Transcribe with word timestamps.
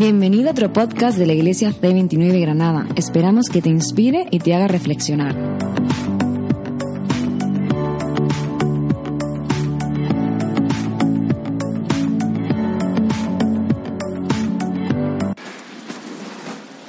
Bienvenido 0.00 0.48
a 0.48 0.52
otro 0.52 0.72
podcast 0.72 1.18
de 1.18 1.26
la 1.26 1.34
Iglesia 1.34 1.74
C29 1.74 2.40
Granada. 2.40 2.88
Esperamos 2.96 3.50
que 3.50 3.60
te 3.60 3.68
inspire 3.68 4.26
y 4.30 4.38
te 4.38 4.54
haga 4.54 4.66
reflexionar. 4.66 5.36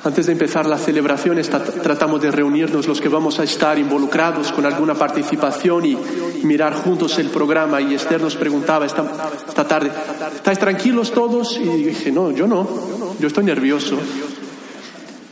Antes 0.06 0.26
de 0.28 0.32
empezar 0.32 0.66
la 0.66 0.78
celebración, 0.78 1.38
tratamos 1.84 2.22
de 2.22 2.32
reunirnos 2.32 2.88
los 2.88 3.02
que 3.02 3.10
vamos 3.10 3.40
a 3.40 3.44
estar 3.44 3.78
involucrados 3.78 4.54
con 4.54 4.66
alguna 4.66 4.96
participación 4.96 5.86
y 5.86 5.98
mirar 6.44 6.74
juntos 6.76 7.20
el 7.20 7.28
programa. 7.28 7.82
Y 7.82 7.94
Esther 7.94 8.22
nos 8.22 8.38
preguntaba 8.38 8.86
esta, 8.86 9.04
esta 9.48 9.68
tarde, 9.68 9.92
¿estáis 10.34 10.60
tranquilos 10.60 11.12
todos? 11.12 11.58
Y 11.58 11.84
dije, 11.84 12.12
no, 12.12 12.32
yo 12.32 12.48
no, 12.48 12.91
yo 13.22 13.28
estoy 13.28 13.44
nervioso. 13.44 13.98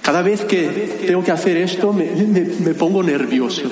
Cada 0.02 0.21
vez 0.21 0.45
que 0.45 1.03
tengo 1.05 1.23
que 1.23 1.31
hacer 1.31 1.57
esto 1.57 1.91
me, 1.91 2.05
me 2.05 2.73
pongo 2.73 3.03
nervioso. 3.03 3.63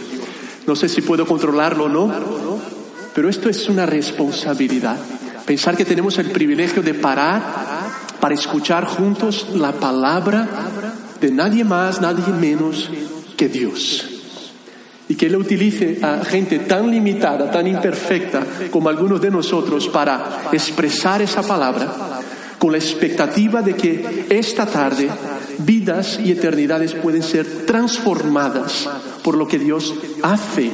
No 0.65 0.75
sé 0.75 0.89
si 0.89 1.01
puedo 1.01 1.25
controlarlo 1.25 1.85
o 1.85 1.89
no, 1.89 2.11
pero 3.13 3.29
esto 3.29 3.47
es 3.47 3.69
una 3.69 3.85
responsabilidad. 3.85 4.97
Pensar 5.45 5.77
que 5.77 5.85
tenemos 5.85 6.17
el 6.17 6.31
privilegio 6.31 6.81
de 6.83 6.93
parar 6.93 7.41
para 8.19 8.33
escuchar 8.33 8.85
juntos 8.85 9.47
la 9.55 9.71
palabra 9.71 10.47
de 11.21 11.31
nadie 11.31 11.63
más, 11.63 12.01
nadie 12.01 12.33
menos 12.33 12.89
que 13.37 13.47
Dios. 13.47 14.09
Y 15.07 15.15
que 15.15 15.27
Él 15.27 15.37
utilice 15.37 15.99
a 16.01 16.25
gente 16.25 16.59
tan 16.59 16.91
limitada, 16.91 17.49
tan 17.49 17.65
imperfecta 17.65 18.45
como 18.69 18.89
algunos 18.89 19.21
de 19.21 19.31
nosotros 19.31 19.87
para 19.87 20.49
expresar 20.51 21.21
esa 21.21 21.43
palabra 21.43 22.17
con 22.57 22.71
la 22.71 22.77
expectativa 22.77 23.61
de 23.61 23.75
que 23.75 24.25
esta 24.29 24.65
tarde 24.65 25.09
vidas 25.59 26.19
y 26.23 26.31
eternidades 26.31 26.93
pueden 26.93 27.23
ser 27.23 27.65
transformadas 27.65 28.87
por 29.23 29.37
lo 29.37 29.47
que 29.47 29.59
Dios 29.59 29.93
hace 30.23 30.71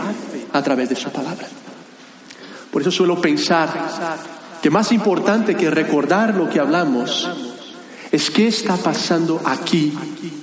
a 0.52 0.62
través 0.62 0.90
de 0.90 0.95
su 0.95 1.09
palabra. 1.09 1.48
Por 2.72 2.81
eso 2.81 2.92
suelo 2.92 3.22
pensar 3.22 3.70
que 4.62 4.70
más 4.70 4.92
importante 4.92 5.56
que 5.56 5.70
recordar 5.70 6.36
lo 6.36 6.50
que 6.50 6.59
hablamos 6.59 7.30
es 8.12 8.31
qué 8.31 8.47
está 8.47 8.78
pasando 8.78 9.42
aquí 9.44 9.94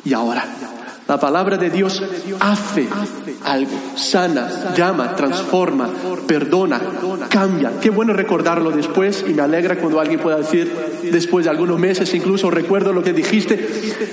y 0.04 0.12
ahora. 0.12 0.69
La 1.10 1.18
palabra 1.18 1.56
de 1.56 1.70
Dios 1.70 2.00
hace 2.38 2.86
algo, 3.44 3.72
sana, 3.96 4.72
llama, 4.76 5.16
transforma, 5.16 5.90
perdona, 6.24 6.80
cambia. 7.28 7.72
Qué 7.80 7.90
bueno 7.90 8.12
recordarlo 8.12 8.70
después 8.70 9.24
y 9.28 9.34
me 9.34 9.42
alegra 9.42 9.74
cuando 9.74 9.98
alguien 9.98 10.20
pueda 10.20 10.36
decir 10.36 10.72
después 11.10 11.46
de 11.46 11.50
algunos 11.50 11.80
meses, 11.80 12.14
incluso 12.14 12.48
recuerdo 12.48 12.92
lo 12.92 13.02
que 13.02 13.12
dijiste, 13.12 13.56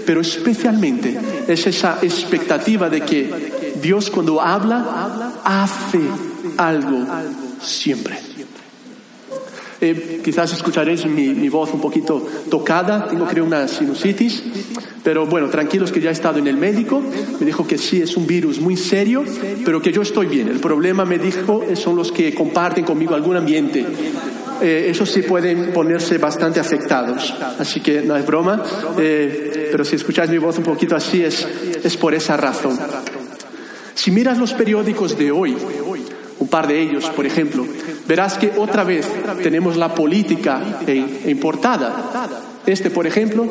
pero 0.08 0.22
especialmente 0.22 1.20
es 1.48 1.68
esa 1.68 2.00
expectativa 2.02 2.90
de 2.90 3.02
que 3.02 3.76
Dios 3.80 4.10
cuando 4.10 4.42
habla 4.42 5.34
hace 5.44 6.02
algo 6.58 7.06
siempre. 7.62 8.27
Eh, 9.80 10.22
quizás 10.24 10.52
escucharéis 10.54 11.06
mi, 11.06 11.50
voz 11.50 11.72
un 11.74 11.80
poquito 11.80 12.26
tocada, 12.50 13.08
tengo 13.08 13.26
creo 13.26 13.46
una 13.46 13.68
sinusitis, 13.68 14.44
pero 15.04 15.28
bueno, 15.28 15.50
tranquilos 15.50 15.92
que 15.92 16.02
ya 16.02 16.10
he 16.10 16.14
estado 16.14 16.40
en 16.40 16.48
el 16.48 16.58
médico, 16.58 17.00
me 17.40 17.46
dijo 17.46 17.68
que 17.68 17.78
sí 17.78 18.02
es 18.02 18.18
un 18.18 18.26
virus 18.26 18.60
muy 18.60 18.76
serio, 18.76 19.24
pero 19.64 19.80
que 19.80 19.92
yo 19.92 20.02
estoy 20.02 20.26
bien. 20.26 20.48
El 20.48 20.60
problema, 20.60 21.06
me 21.06 21.20
dijo, 21.20 21.64
son 21.76 21.96
los 21.96 22.12
que 22.12 22.34
comparten 22.34 22.86
conmigo 22.86 23.14
algún 23.14 23.38
ambiente. 23.38 23.86
Eh, 24.62 24.88
esos 24.90 25.12
sí 25.12 25.22
pueden 25.22 25.72
ponerse 25.72 26.18
bastante 26.18 26.60
afectados, 26.60 27.36
así 27.60 27.80
que 27.80 28.02
no 28.02 28.16
es 28.16 28.26
broma, 28.26 28.64
eh, 28.98 29.70
pero 29.72 29.86
si 29.86 29.96
escucháis 29.96 30.32
mi 30.32 30.40
voz 30.40 30.58
un 30.58 30.64
poquito 30.64 30.96
así 30.96 31.24
es, 31.24 31.48
es 31.84 31.96
por 31.98 32.16
esa 32.16 32.36
razón. 32.36 32.78
Si 33.94 34.10
miras 34.10 34.40
los 34.40 34.54
periódicos 34.54 35.16
de 35.18 35.32
hoy, 35.32 35.56
un 36.40 36.48
par 36.48 36.68
de 36.68 36.82
ellos, 36.82 37.10
por 37.10 37.26
ejemplo, 37.26 37.66
verás 38.08 38.38
que 38.38 38.54
otra 38.58 38.84
vez 38.84 39.08
tenemos 39.44 39.78
la 39.78 39.94
política 39.94 40.62
importada. 41.26 42.30
Este, 42.66 42.90
por 42.90 43.08
ejemplo, 43.08 43.48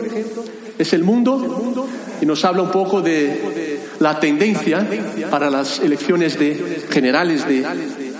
es 0.78 0.92
el 0.92 1.04
mundo 1.04 1.86
y 2.20 2.26
nos 2.26 2.44
habla 2.44 2.62
un 2.62 2.70
poco 2.70 3.00
de 3.00 3.80
la 4.00 4.18
tendencia 4.20 4.86
para 5.30 5.50
las 5.50 5.80
elecciones 5.80 6.38
de 6.38 6.86
generales 6.90 7.46
de 7.46 7.64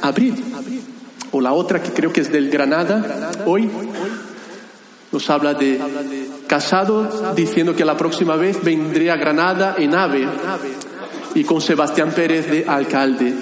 abril. 0.02 0.34
O 1.32 1.40
la 1.40 1.52
otra 1.52 1.82
que 1.82 1.90
creo 1.90 2.12
que 2.12 2.20
es 2.20 2.32
del 2.32 2.50
Granada 2.50 3.30
hoy 3.46 3.68
nos 5.12 5.30
habla 5.30 5.54
de 5.54 5.80
Casado 6.46 7.32
diciendo 7.34 7.74
que 7.74 7.84
la 7.84 7.96
próxima 7.96 8.36
vez 8.36 8.62
vendría 8.62 9.14
a 9.14 9.16
Granada 9.16 9.74
en 9.78 9.94
AVE 9.94 10.28
y 11.34 11.44
con 11.44 11.60
Sebastián 11.60 12.12
Pérez 12.12 12.50
de 12.50 12.64
alcalde. 12.66 13.34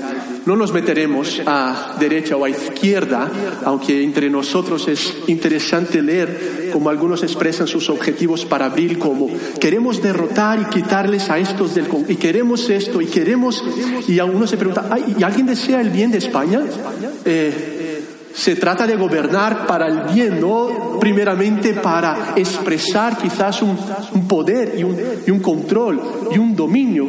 No 0.47 0.57
nos 0.57 0.73
meteremos 0.73 1.41
a 1.47 1.97
derecha 1.99 2.37
o 2.37 2.45
a 2.45 2.51
izquierda, 2.51 3.31
aunque 3.65 4.03
entre 4.03 4.29
nosotros 4.29 4.87
es 4.89 5.17
interesante 5.27 6.03
leer 6.03 6.71
cómo 6.73 6.91
algunos 6.91 7.23
expresan 7.23 7.67
sus 7.67 7.89
objetivos 7.89 8.45
para 8.45 8.67
abril 8.67 8.99
como 8.99 9.31
queremos 9.59 10.03
derrotar 10.03 10.61
y 10.61 10.65
quitarles 10.67 11.31
a 11.31 11.39
estos 11.39 11.75
del 11.75 11.87
y 12.09 12.17
queremos 12.17 12.69
esto 12.69 13.01
y 13.01 13.07
queremos 13.07 13.65
y 14.07 14.19
a 14.19 14.27
uno 14.27 14.47
se 14.47 14.59
pregunta, 14.59 14.89
¿y 15.19 15.23
alguien 15.23 15.47
desea 15.47 15.81
el 15.81 15.91
bien 15.91 16.11
de 16.11 16.19
España? 16.19 16.61
Eh, 17.25 18.03
se 18.35 18.57
trata 18.57 18.87
de 18.87 18.97
gobernar 18.97 19.67
para 19.67 19.87
el 19.87 20.13
bien, 20.13 20.41
no 20.41 20.99
primeramente 21.01 21.73
para 21.75 22.35
expresar 22.37 23.17
quizás 23.17 23.63
un, 23.63 23.77
poder 24.29 24.75
y 24.77 25.31
un 25.31 25.41
control 25.41 26.01
y 26.33 26.39
un 26.39 26.55
dominio 26.55 27.07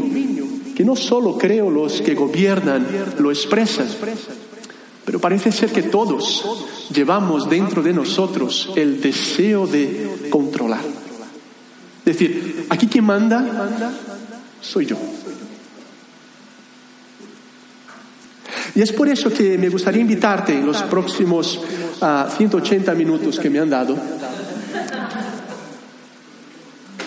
que 0.76 0.84
no 0.84 0.96
solo 0.96 1.38
creo 1.38 1.72
los 1.72 2.02
que 2.02 2.14
gobiernan 2.14 2.86
lo 3.20 3.32
expresan, 3.32 3.88
pero 5.06 5.20
parece 5.20 5.52
ser 5.52 5.72
que 5.72 5.84
todos 5.84 6.44
llevamos 6.94 7.50
dentro 7.50 7.82
de 7.82 7.94
nosotros 7.94 8.72
el 8.76 9.00
deseo 9.00 9.68
de 9.68 10.28
controlar. 10.30 10.82
Decir, 12.04 12.66
aquí 12.70 12.88
quien 12.88 13.06
manda 13.06 13.94
soy 14.62 14.86
yo. 14.86 14.98
Y 18.76 18.82
es 18.82 18.92
por 18.92 19.08
eso 19.08 19.32
que 19.32 19.58
me 19.58 19.70
gustaría 19.70 20.02
invitarte 20.02 20.54
en 20.54 20.66
los 20.66 20.84
próximos 20.84 21.62
180 22.38 22.92
ah, 22.92 22.96
minutos 22.96 23.40
que 23.40 23.50
me 23.50 23.60
han 23.60 23.70
dado 23.70 23.98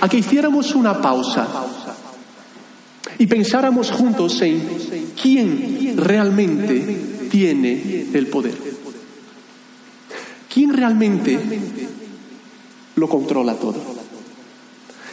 a 0.01 0.09
que 0.09 0.17
hiciéramos 0.17 0.75
una 0.75 1.01
pausa 1.03 1.47
y 3.19 3.27
pensáramos 3.27 3.91
juntos 3.91 4.41
en 4.43 5.13
quién 5.21 5.95
realmente 5.97 7.27
tiene 7.31 8.07
el 8.13 8.27
poder. 8.29 8.55
¿Quién 10.53 10.73
realmente 10.73 11.39
lo 12.97 13.09
controla 13.09 13.55
todo? 13.55 13.99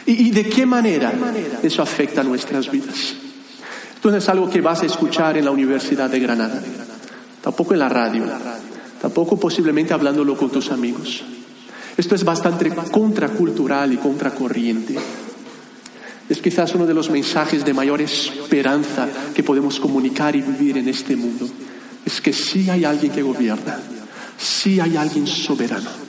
¿Y, 0.06 0.30
de 0.30 0.48
qué 0.48 0.64
manera 0.66 1.12
eso 1.62 1.82
afecta 1.82 2.22
nuestras 2.22 2.70
vidas? 2.70 3.14
Esto 3.94 4.10
no 4.10 4.16
es 4.16 4.28
algo 4.28 4.48
que 4.48 4.60
vas 4.60 4.82
a 4.82 4.86
escuchar 4.86 5.36
en 5.36 5.44
la 5.44 5.50
Universidad 5.50 6.08
de 6.08 6.20
Granada, 6.20 6.62
tampoco 7.42 7.72
en 7.72 7.80
la 7.80 7.88
radio, 7.88 8.24
tampoco 9.00 9.38
posiblemente 9.38 9.94
hablándolo 9.94 10.36
con 10.36 10.50
tus 10.50 10.70
amigos. 10.70 11.24
Esto 11.96 12.14
es 12.14 12.24
bastante 12.24 12.70
contracultural 12.70 13.92
y 13.92 13.96
contracorriente. 13.96 14.96
Es 16.28 16.40
quizás 16.40 16.74
uno 16.74 16.86
de 16.86 16.94
los 16.94 17.08
mensajes 17.10 17.64
de 17.64 17.72
mayor 17.72 18.00
esperanza 18.00 19.08
que 19.34 19.44
podemos 19.44 19.78
comunicar 19.78 20.34
y 20.34 20.42
vivir 20.42 20.78
en 20.78 20.88
este 20.88 21.14
mundo. 21.14 21.46
Es 22.04 22.20
que 22.20 22.32
sí 22.32 22.68
hay 22.68 22.84
alguien 22.84 23.12
que 23.12 23.22
gobierna, 23.22 23.78
sí 24.36 24.80
hay 24.80 24.96
alguien 24.96 25.26
soberano. 25.26 26.06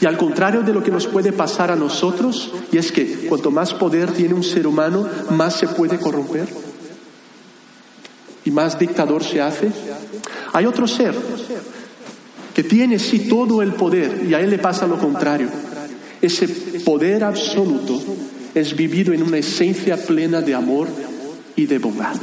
Y 0.00 0.06
al 0.06 0.16
contrario 0.16 0.62
de 0.62 0.72
lo 0.72 0.82
que 0.82 0.90
nos 0.90 1.06
puede 1.06 1.32
pasar 1.32 1.70
a 1.70 1.76
nosotros, 1.76 2.52
y 2.70 2.78
es 2.78 2.92
que 2.92 3.26
cuanto 3.28 3.50
más 3.50 3.74
poder 3.74 4.12
tiene 4.12 4.34
un 4.34 4.44
ser 4.44 4.66
humano, 4.66 5.08
más 5.30 5.56
se 5.56 5.68
puede 5.68 5.98
corromper 5.98 6.48
y 8.44 8.50
más 8.50 8.78
dictador 8.78 9.24
se 9.24 9.40
hace, 9.40 9.70
hay 10.52 10.66
otro 10.66 10.86
ser 10.86 11.14
que 12.54 12.62
tiene 12.62 12.98
sí 12.98 13.28
todo 13.28 13.62
el 13.62 13.72
poder 13.74 14.24
y 14.28 14.34
a 14.34 14.40
él 14.40 14.50
le 14.50 14.58
pasa 14.58 14.86
lo 14.86 14.98
contrario. 14.98 15.48
Ese 16.20 16.46
poder 16.84 17.24
absoluto 17.24 18.00
es 18.54 18.76
vivido 18.76 19.12
en 19.12 19.22
una 19.22 19.38
esencia 19.38 19.96
plena 19.96 20.40
de 20.40 20.54
amor 20.54 20.88
y 21.56 21.66
de 21.66 21.78
bondad. 21.78 22.16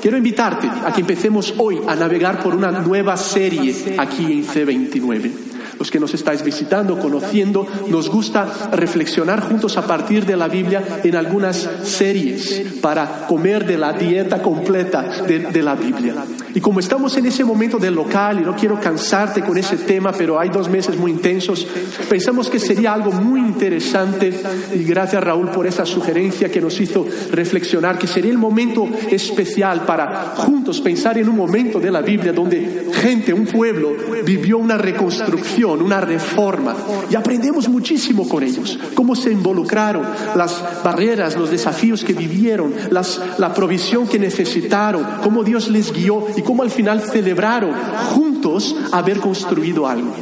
Quiero 0.00 0.16
invitarte 0.16 0.66
a 0.68 0.92
que 0.92 1.02
empecemos 1.02 1.54
hoy 1.58 1.80
a 1.86 1.94
navegar 1.94 2.42
por 2.42 2.54
una 2.54 2.70
nueva 2.70 3.16
serie 3.16 3.96
aquí 3.98 4.24
en 4.24 4.46
C29. 4.46 5.49
Los 5.80 5.90
que 5.90 5.98
nos 5.98 6.12
estáis 6.12 6.44
visitando, 6.44 6.98
conociendo, 6.98 7.66
nos 7.88 8.10
gusta 8.10 8.70
reflexionar 8.70 9.40
juntos 9.40 9.78
a 9.78 9.86
partir 9.86 10.26
de 10.26 10.36
la 10.36 10.46
Biblia 10.46 11.00
en 11.02 11.16
algunas 11.16 11.56
series 11.84 12.64
para 12.82 13.26
comer 13.26 13.64
de 13.64 13.78
la 13.78 13.94
dieta 13.94 14.42
completa 14.42 15.24
de, 15.26 15.62
la 15.62 15.74
Biblia. 15.74 16.16
Y 16.54 16.60
como 16.60 16.80
estamos 16.80 17.16
en 17.16 17.24
ese 17.24 17.44
momento 17.44 17.78
del 17.78 17.94
local, 17.94 18.40
y 18.40 18.44
no 18.44 18.54
quiero 18.54 18.78
cansarte 18.78 19.40
con 19.40 19.56
ese 19.56 19.78
tema, 19.78 20.12
pero 20.12 20.38
hay 20.38 20.50
dos 20.50 20.68
meses 20.68 20.98
muy 20.98 21.12
intensos, 21.12 21.66
pensamos 22.10 22.50
que 22.50 22.58
sería 22.58 22.92
algo 22.92 23.12
muy 23.12 23.40
interesante, 23.40 24.38
y 24.74 24.84
gracias 24.84 25.24
Raúl 25.24 25.48
por 25.48 25.66
esa 25.66 25.86
sugerencia 25.86 26.50
que 26.50 26.60
nos 26.60 26.78
hizo 26.78 27.06
reflexionar, 27.32 27.96
que 27.96 28.06
sería 28.06 28.30
el 28.30 28.38
momento 28.38 28.86
especial 29.10 29.86
para 29.86 30.34
juntos 30.36 30.78
pensar 30.82 31.16
en 31.16 31.26
un 31.26 31.36
momento 31.36 31.80
de 31.80 31.90
la 31.90 32.02
Biblia 32.02 32.34
donde 32.34 32.90
gente, 32.92 33.32
un 33.32 33.46
pueblo, 33.46 33.94
vivió 34.24 34.58
una 34.58 34.76
reconstrucción, 34.76 35.69
una 35.78 36.00
reforma, 36.00 36.74
y 37.10 37.14
aprendemos 37.14 37.68
muchísimo 37.68 38.28
con 38.28 38.42
ellos, 38.42 38.78
cómo 38.94 39.14
se 39.14 39.30
involucraron, 39.30 40.02
las 40.34 40.62
barreras, 40.82 41.36
los 41.36 41.50
desafíos 41.50 42.04
que 42.04 42.12
vivieron, 42.12 42.74
las, 42.90 43.20
la 43.38 43.54
provisión 43.54 44.06
que 44.06 44.18
necesitaron, 44.18 45.06
cómo 45.22 45.44
Dios 45.44 45.68
les 45.68 45.92
guió 45.92 46.26
y 46.36 46.42
cómo 46.42 46.62
al 46.62 46.70
final 46.70 47.00
celebraron 47.00 47.74
juntos 48.14 48.74
haber 48.92 49.18
construido 49.20 49.86
algo. 49.86 50.12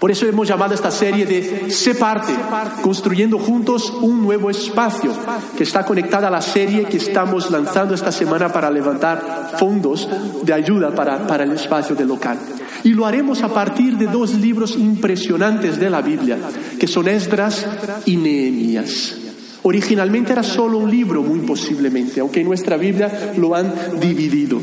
Por 0.00 0.10
eso 0.10 0.24
hemos 0.24 0.48
llamado 0.48 0.72
esta 0.72 0.90
serie 0.90 1.26
de 1.26 1.70
Se 1.70 1.94
parte, 1.94 2.32
construyendo 2.80 3.38
juntos 3.38 3.92
un 4.00 4.22
nuevo 4.22 4.48
espacio, 4.48 5.12
que 5.58 5.64
está 5.64 5.84
conectada 5.84 6.28
a 6.28 6.30
la 6.30 6.40
serie 6.40 6.84
que 6.84 6.96
estamos 6.96 7.50
lanzando 7.50 7.94
esta 7.94 8.10
semana 8.10 8.50
para 8.50 8.70
levantar 8.70 9.52
fondos 9.58 10.08
de 10.42 10.54
ayuda 10.54 10.94
para, 10.94 11.26
para 11.26 11.44
el 11.44 11.52
espacio 11.52 11.94
del 11.94 12.08
local. 12.08 12.38
Y 12.84 12.90
lo 12.90 13.06
haremos 13.06 13.42
a 13.42 13.52
partir 13.52 13.96
de 13.96 14.06
dos 14.06 14.34
libros 14.34 14.76
impresionantes 14.76 15.78
de 15.78 15.90
la 15.90 16.00
Biblia, 16.00 16.38
que 16.78 16.86
son 16.86 17.08
Esdras 17.08 17.66
y 18.06 18.16
Nehemías. 18.16 19.16
Originalmente 19.62 20.32
era 20.32 20.42
solo 20.42 20.78
un 20.78 20.90
libro, 20.90 21.22
muy 21.22 21.40
posiblemente, 21.40 22.20
aunque 22.20 22.40
en 22.40 22.46
nuestra 22.46 22.76
Biblia 22.76 23.34
lo 23.36 23.54
han 23.54 23.72
dividido. 24.00 24.60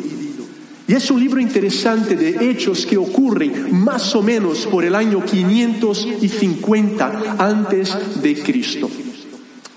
Y 0.87 0.93
es 0.93 1.11
un 1.11 1.19
libro 1.19 1.41
interesante 1.41 2.15
de 2.15 2.49
hechos 2.49 2.85
que 2.85 2.97
ocurren 2.97 3.75
más 3.75 4.15
o 4.15 4.23
menos 4.23 4.65
por 4.67 4.85
el 4.85 4.95
año 4.95 5.23
550 5.23 7.35
antes 7.37 8.21
de 8.21 8.41
Cristo. 8.41 8.89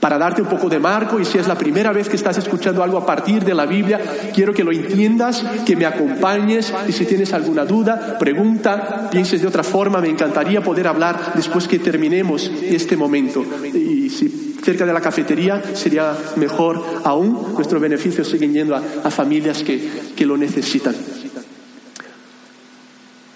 Para 0.01 0.17
darte 0.17 0.41
un 0.41 0.49
poco 0.49 0.69
de 0.69 0.79
marco, 0.79 1.21
y 1.21 1.27
si 1.27 1.37
es 1.37 1.47
la 1.47 1.59
primera 1.59 1.93
vez 1.93 2.09
que 2.09 2.17
estás 2.17 2.39
escuchando 2.39 2.83
algo 2.83 2.97
a 2.97 3.05
partir 3.05 3.45
de 3.45 3.55
la 3.55 3.67
Biblia, 3.67 4.01
quiero 4.35 4.55
que 4.55 4.65
lo 4.65 4.73
entiendas, 4.73 5.45
que 5.67 5.77
me 5.77 5.85
acompañes, 5.85 6.73
y 6.89 6.93
si 6.93 7.05
tienes 7.05 7.35
alguna 7.35 7.67
duda, 7.67 8.19
pregunta, 8.19 9.09
pienses 9.11 9.43
de 9.43 9.49
otra 9.49 9.63
forma, 9.63 10.01
me 10.01 10.09
encantaría 10.09 10.63
poder 10.63 10.89
hablar 10.89 11.35
después 11.35 11.69
que 11.69 11.79
terminemos 11.79 12.51
este 12.63 12.97
momento. 12.97 13.45
Y 13.75 14.09
si 14.09 14.51
cerca 14.63 14.87
de 14.87 14.93
la 14.93 15.01
cafetería 15.01 15.63
sería 15.75 16.17
mejor 16.37 16.83
aún. 17.05 17.55
Nuestros 17.55 17.81
beneficios 17.81 18.29
siguen 18.29 18.53
yendo 18.53 18.77
a, 18.77 19.11
familias 19.11 19.63
que, 19.63 19.91
que 20.17 20.27
lo 20.27 20.37
necesitan. 20.37 20.95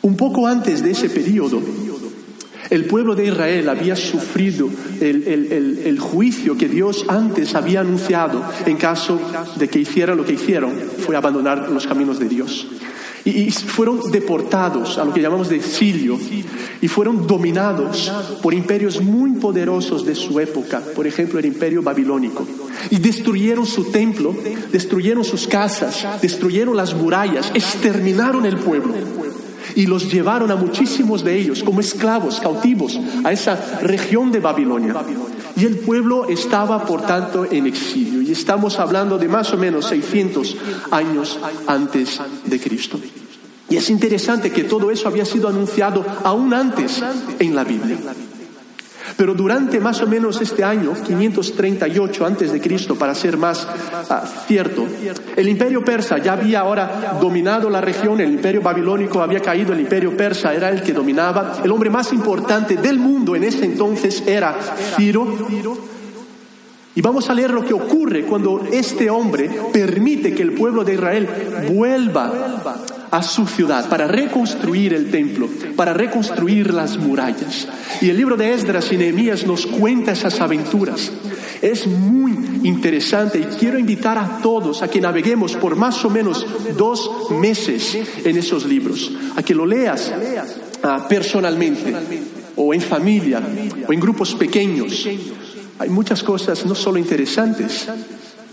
Un 0.02 0.16
poco 0.16 0.46
antes 0.46 0.82
de 0.82 0.90
ese 0.90 1.08
periodo, 1.08 1.60
el 2.70 2.84
pueblo 2.86 3.14
de 3.14 3.26
Israel 3.26 3.68
había 3.68 3.96
sufrido 3.96 4.68
el, 5.00 5.26
el, 5.26 5.82
el, 5.84 5.98
juicio 5.98 6.56
que 6.56 6.68
Dios 6.68 7.04
antes 7.08 7.54
había 7.54 7.80
anunciado 7.80 8.42
en 8.66 8.76
caso 8.76 9.20
de 9.56 9.68
que 9.68 9.80
hicieran 9.80 10.16
lo 10.16 10.24
que 10.24 10.32
hicieron, 10.32 10.72
fue 10.98 11.16
abandonar 11.16 11.68
los 11.70 11.86
caminos 11.86 12.18
de 12.18 12.28
Dios. 12.28 12.66
Y, 13.24 13.50
fueron 13.50 14.10
deportados 14.10 14.98
a 14.98 15.04
lo 15.04 15.14
que 15.14 15.22
llamamos 15.22 15.48
de 15.48 15.56
exilio 15.56 16.18
y 16.82 16.88
fueron 16.88 17.26
dominados 17.26 18.12
por 18.42 18.52
imperios 18.52 19.00
muy 19.00 19.32
poderosos 19.32 20.04
de 20.04 20.14
su 20.14 20.38
época, 20.40 20.82
por 20.94 21.06
ejemplo 21.06 21.38
el 21.38 21.46
imperio 21.46 21.82
babilónico. 21.82 22.46
Y 22.90 22.98
destruyeron 22.98 23.64
su 23.64 23.90
templo, 23.90 24.34
destruyeron 24.70 25.24
sus 25.24 25.46
casas, 25.46 26.20
destruyeron 26.20 26.76
las 26.76 26.94
murallas, 26.94 27.50
exterminaron 27.54 28.44
el 28.44 28.58
pueblo 28.58 28.92
y 29.74 29.86
los 29.86 30.10
llevaron 30.10 30.50
a 30.50 30.56
muchísimos 30.56 31.24
de 31.24 31.38
ellos 31.38 31.62
como 31.62 31.80
esclavos, 31.80 32.40
cautivos, 32.40 32.98
a 33.24 33.32
esa 33.32 33.80
región 33.80 34.30
de 34.30 34.40
Babilonia. 34.40 34.94
Y 35.56 35.64
el 35.64 35.78
pueblo 35.78 36.28
estaba, 36.28 36.84
por 36.84 37.02
tanto, 37.02 37.46
en 37.50 37.66
exilio. 37.66 38.22
Y 38.22 38.32
estamos 38.32 38.78
hablando 38.78 39.18
de 39.18 39.28
más 39.28 39.52
o 39.52 39.56
menos 39.56 39.86
600 39.86 40.56
años 40.90 41.38
antes 41.66 42.20
de 42.44 42.60
Cristo. 42.60 42.98
Y 43.70 43.76
es 43.76 43.88
interesante 43.90 44.50
que 44.50 44.64
todo 44.64 44.90
eso 44.90 45.08
había 45.08 45.24
sido 45.24 45.48
anunciado 45.48 46.04
aún 46.24 46.52
antes 46.52 47.02
en 47.38 47.54
la 47.54 47.64
Biblia. 47.64 47.98
Pero 49.16 49.34
durante 49.34 49.80
más 49.80 50.00
o 50.02 50.06
menos 50.06 50.40
este 50.40 50.64
año, 50.64 50.92
538 50.94 52.26
antes 52.26 52.52
de 52.52 52.60
Cristo, 52.60 52.96
para 52.96 53.14
ser 53.14 53.36
más 53.36 53.66
ah, 54.10 54.24
cierto, 54.46 54.86
el 55.36 55.48
imperio 55.48 55.84
persa 55.84 56.18
ya 56.18 56.32
había 56.32 56.60
ahora 56.60 57.18
dominado 57.20 57.70
la 57.70 57.80
región, 57.80 58.20
el 58.20 58.32
imperio 58.32 58.62
babilónico 58.62 59.22
había 59.22 59.40
caído, 59.40 59.72
el 59.72 59.80
imperio 59.80 60.16
persa 60.16 60.52
era 60.52 60.68
el 60.70 60.82
que 60.82 60.92
dominaba. 60.92 61.58
El 61.62 61.70
hombre 61.70 61.90
más 61.90 62.12
importante 62.12 62.76
del 62.76 62.98
mundo 62.98 63.36
en 63.36 63.44
ese 63.44 63.64
entonces 63.64 64.22
era 64.26 64.56
Ciro. 64.96 65.93
Y 66.96 67.02
vamos 67.02 67.28
a 67.28 67.34
leer 67.34 67.50
lo 67.50 67.64
que 67.64 67.74
ocurre 67.74 68.24
cuando 68.24 68.64
este 68.70 69.10
hombre 69.10 69.50
permite 69.72 70.32
que 70.32 70.42
el 70.42 70.52
pueblo 70.52 70.84
de 70.84 70.94
Israel 70.94 71.28
vuelva 71.68 72.62
a 73.10 73.22
su 73.22 73.46
ciudad 73.46 73.88
para 73.88 74.06
reconstruir 74.06 74.94
el 74.94 75.10
templo, 75.10 75.48
para 75.74 75.92
reconstruir 75.92 76.72
las 76.72 76.96
murallas. 76.96 77.66
Y 78.00 78.10
el 78.10 78.16
libro 78.16 78.36
de 78.36 78.52
Esdras 78.52 78.92
y 78.92 78.96
Nehemías 78.96 79.44
nos 79.44 79.66
cuenta 79.66 80.12
esas 80.12 80.40
aventuras. 80.40 81.10
Es 81.60 81.86
muy 81.86 82.60
interesante 82.62 83.38
y 83.40 83.56
quiero 83.56 83.78
invitar 83.78 84.16
a 84.16 84.38
todos 84.40 84.82
a 84.82 84.88
que 84.88 85.00
naveguemos 85.00 85.56
por 85.56 85.74
más 85.74 86.04
o 86.04 86.10
menos 86.10 86.46
dos 86.76 87.30
meses 87.30 87.98
en 88.24 88.36
esos 88.36 88.66
libros, 88.66 89.10
a 89.34 89.42
que 89.42 89.54
lo 89.54 89.66
leas 89.66 90.12
ah, 90.82 91.06
personalmente 91.08 91.94
o 92.54 92.72
en 92.72 92.80
familia 92.80 93.42
o 93.88 93.92
en 93.92 93.98
grupos 93.98 94.34
pequeños 94.34 95.08
hay 95.78 95.88
muchas 95.88 96.22
cosas 96.22 96.64
no 96.64 96.74
solo 96.74 96.98
interesantes, 96.98 97.88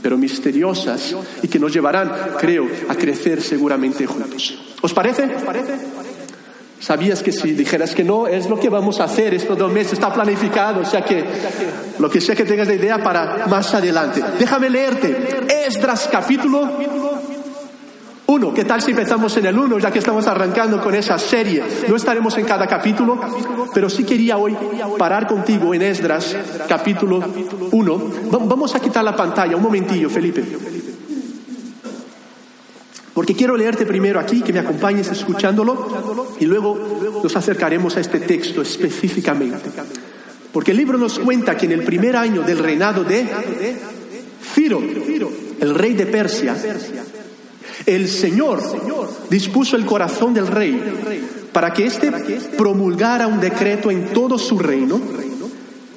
pero 0.01 0.17
misteriosas 0.17 1.15
y 1.41 1.47
que 1.47 1.59
nos 1.59 1.73
llevarán, 1.73 2.11
creo, 2.39 2.67
a 2.89 2.95
crecer 2.95 3.41
seguramente 3.41 4.05
juntos. 4.05 4.57
¿Os 4.81 4.93
parece? 4.93 5.29
Sabías 6.79 7.21
que 7.21 7.31
si 7.31 7.51
dijeras 7.51 7.93
que 7.93 8.03
no, 8.03 8.25
es 8.25 8.49
lo 8.49 8.59
que 8.59 8.67
vamos 8.67 8.99
a 8.99 9.03
hacer 9.03 9.35
estos 9.35 9.55
dos 9.55 9.71
meses, 9.71 9.93
está 9.93 10.11
planificado, 10.11 10.81
o 10.81 10.85
sea 10.85 11.05
que 11.05 11.23
lo 11.99 12.09
que 12.09 12.19
sea 12.19 12.35
que 12.35 12.43
tengas 12.43 12.67
de 12.67 12.75
idea 12.75 13.03
para 13.03 13.45
más 13.47 13.71
adelante. 13.75 14.23
Déjame 14.39 14.67
leerte 14.67 15.45
Esdras 15.67 16.09
capítulo 16.11 16.79
uno, 18.31 18.53
¿qué 18.53 18.63
tal 18.63 18.81
si 18.81 18.91
empezamos 18.91 19.35
en 19.37 19.45
el 19.45 19.57
uno, 19.57 19.77
ya 19.77 19.91
que 19.91 19.99
estamos 19.99 20.25
arrancando 20.25 20.81
con 20.81 20.95
esa 20.95 21.19
serie? 21.19 21.61
No 21.89 21.95
estaremos 21.97 22.37
en 22.37 22.45
cada 22.45 22.65
capítulo, 22.65 23.19
pero 23.73 23.89
sí 23.89 24.05
quería 24.05 24.37
hoy 24.37 24.55
parar 24.97 25.27
contigo 25.27 25.73
en 25.73 25.81
Esdras, 25.81 26.35
capítulo 26.67 27.21
1. 27.71 28.11
Vamos 28.31 28.73
a 28.73 28.79
quitar 28.79 29.03
la 29.03 29.15
pantalla, 29.15 29.55
un 29.55 29.61
momentillo, 29.61 30.09
Felipe. 30.09 30.43
Porque 33.13 33.35
quiero 33.35 33.57
leerte 33.57 33.85
primero 33.85 34.19
aquí, 34.19 34.41
que 34.41 34.53
me 34.53 34.59
acompañes 34.59 35.09
escuchándolo, 35.09 36.29
y 36.39 36.45
luego 36.45 37.19
nos 37.21 37.35
acercaremos 37.35 37.97
a 37.97 37.99
este 37.99 38.21
texto 38.21 38.61
específicamente. 38.61 39.69
Porque 40.53 40.71
el 40.71 40.77
libro 40.77 40.97
nos 40.97 41.19
cuenta 41.19 41.57
que 41.57 41.65
en 41.65 41.73
el 41.73 41.83
primer 41.83 42.15
año 42.15 42.43
del 42.43 42.59
reinado 42.59 43.03
de 43.03 43.27
Ciro, 44.53 44.81
el 45.59 45.75
rey 45.75 45.93
de 45.93 46.05
Persia, 46.05 46.55
el 47.85 48.07
Señor 48.07 48.61
dispuso 49.29 49.75
el 49.75 49.85
corazón 49.85 50.33
del 50.33 50.47
rey 50.47 50.81
para 51.51 51.73
que 51.73 51.85
éste 51.85 52.11
promulgara 52.57 53.27
un 53.27 53.39
decreto 53.39 53.91
en 53.91 54.07
todo 54.13 54.37
su 54.37 54.57
reino 54.57 54.99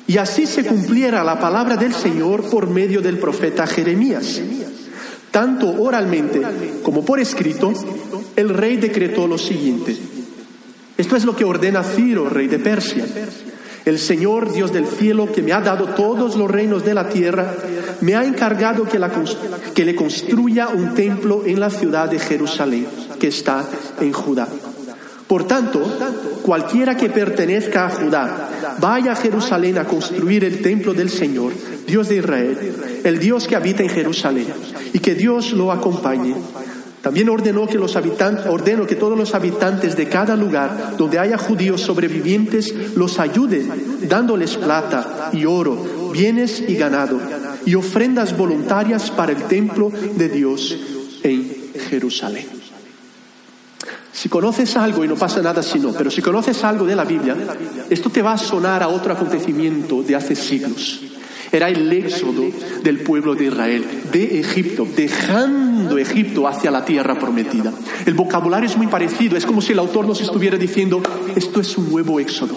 y 0.07 0.19
así 0.19 0.47
se 0.47 0.65
cumpliera 0.65 1.25
la 1.25 1.39
palabra 1.39 1.77
del 1.77 1.95
Señor 1.95 2.49
por 2.51 2.69
medio 2.69 3.01
del 3.01 3.19
profeta 3.19 3.67
Jeremías. 3.67 4.41
Tanto 5.31 5.69
oralmente 5.83 6.43
como 6.83 7.05
por 7.05 7.19
escrito, 7.19 7.73
el 8.37 8.51
rey 8.51 8.77
decretó 8.77 9.27
lo 9.27 9.39
siguiente. 9.39 9.97
Esto 10.97 11.17
es 11.17 11.25
lo 11.25 11.35
que 11.35 11.45
ordena 11.45 11.83
Ciro, 11.83 12.29
rey 12.29 12.47
de 12.47 12.59
Persia. 12.59 13.05
El 13.85 13.99
Señor, 13.99 14.51
Dios 14.53 14.73
del 14.73 14.87
cielo, 14.87 15.31
que 15.31 15.43
me 15.43 15.53
ha 15.53 15.61
dado 15.61 15.89
todos 15.89 16.37
los 16.37 16.51
reinos 16.51 16.85
de 16.85 16.95
la 16.95 17.09
tierra, 17.09 17.55
me 18.01 18.17
ha 18.17 18.25
encargado 18.25 18.85
que, 18.85 19.85
le 19.85 19.95
construya 19.95 20.69
un 20.69 20.95
templo 20.95 21.43
en 21.45 21.61
la 21.61 21.69
ciudad 21.69 22.09
de 22.09 22.19
Jerusalén, 22.19 22.87
que 23.21 23.29
está 23.29 23.65
en 24.01 24.13
Judá. 24.13 24.49
Por 25.27 25.47
tanto, 25.47 25.83
cualquiera 26.43 26.97
que 26.97 27.11
pertenezca 27.11 27.87
a 27.87 27.91
Judá, 27.91 28.77
vaya 28.79 29.13
a 29.13 29.17
Jerusalén 29.17 29.79
a 29.79 29.85
construir 29.85 30.45
el 30.45 30.63
templo 30.63 30.95
del 30.95 31.11
Señor, 31.11 31.53
Dios 31.87 32.09
de 32.09 32.17
Israel, 32.17 32.75
el 33.05 33.19
Dios 33.19 33.47
que 33.47 33.57
habita 33.57 33.83
en 33.83 33.91
Jerusalén, 33.91 34.47
y 34.95 34.99
que 34.99 35.15
Dios 35.15 35.53
lo 35.53 35.73
acompañe 35.73 36.35
también 37.05 37.29
ordenó 37.29 37.67
que 37.67 37.77
los 37.77 37.97
habitantes, 37.97 38.47
ordeno 38.47 38.87
que 38.87 38.97
todos 38.97 39.19
los 39.19 39.35
habitantes 39.35 39.95
de 39.95 40.09
cada 40.09 40.37
lugar 40.37 40.97
donde 40.97 41.19
haya 41.19 41.37
judíos 41.37 41.83
sobrevivientes 41.83 42.97
los 42.97 43.21
ayuden, 43.21 44.09
dándoles 44.09 44.57
plata 44.57 45.29
y 45.31 45.45
oro, 45.45 46.11
bienes 46.15 46.65
y 46.67 46.75
ganado, 46.77 47.21
y 47.67 47.75
ofrendas 47.75 48.35
voluntarias 48.35 49.11
para 49.11 49.33
el 49.33 49.43
templo 49.43 49.93
de 50.17 50.31
Dios 50.31 50.79
en 51.23 51.55
Jerusalén. 51.91 52.47
Si 54.11 54.31
conoces 54.31 54.75
algo, 54.75 55.05
y 55.05 55.09
no 55.09 55.17
pasa 55.17 55.43
nada 55.43 55.63
si 55.63 55.79
no, 55.79 55.93
pero 55.93 56.11
si 56.11 56.23
conoces 56.23 56.65
algo 56.65 56.87
de 56.87 56.97
la 56.97 57.05
Biblia, 57.05 57.37
esto 57.91 58.09
te 58.09 58.23
va 58.23 58.33
a 58.33 58.39
sonar 58.39 58.83
a 58.83 58.89
otro 58.89 59.13
acontecimiento 59.13 60.03
de 60.03 60.17
hace 60.17 60.35
siglos. 60.35 61.03
Era 61.55 61.69
el 61.69 61.93
éxodo 61.93 62.51
del 62.83 62.99
pueblo 63.05 63.37
de 63.37 63.45
Israel, 63.45 63.85
de 64.11 64.41
Egipto, 64.41 64.85
dejando 64.97 65.99
Egipto 65.99 66.49
hacia 66.49 66.69
la 66.73 66.85
tierra 66.85 67.17
prometida. 67.17 67.73
El 68.05 68.15
vocabulario 68.15 68.69
es 68.69 68.77
muy 68.77 68.89
parecido, 68.89 69.37
es 69.37 69.47
como 69.47 69.63
si 69.63 69.71
el 69.71 69.79
autor 69.79 70.05
nos 70.05 70.21
estuviera 70.21 70.59
diciendo, 70.59 71.01
esto 71.37 71.61
es 71.61 71.79
un 71.79 71.91
nuevo 71.91 72.19
éxodo. 72.19 72.57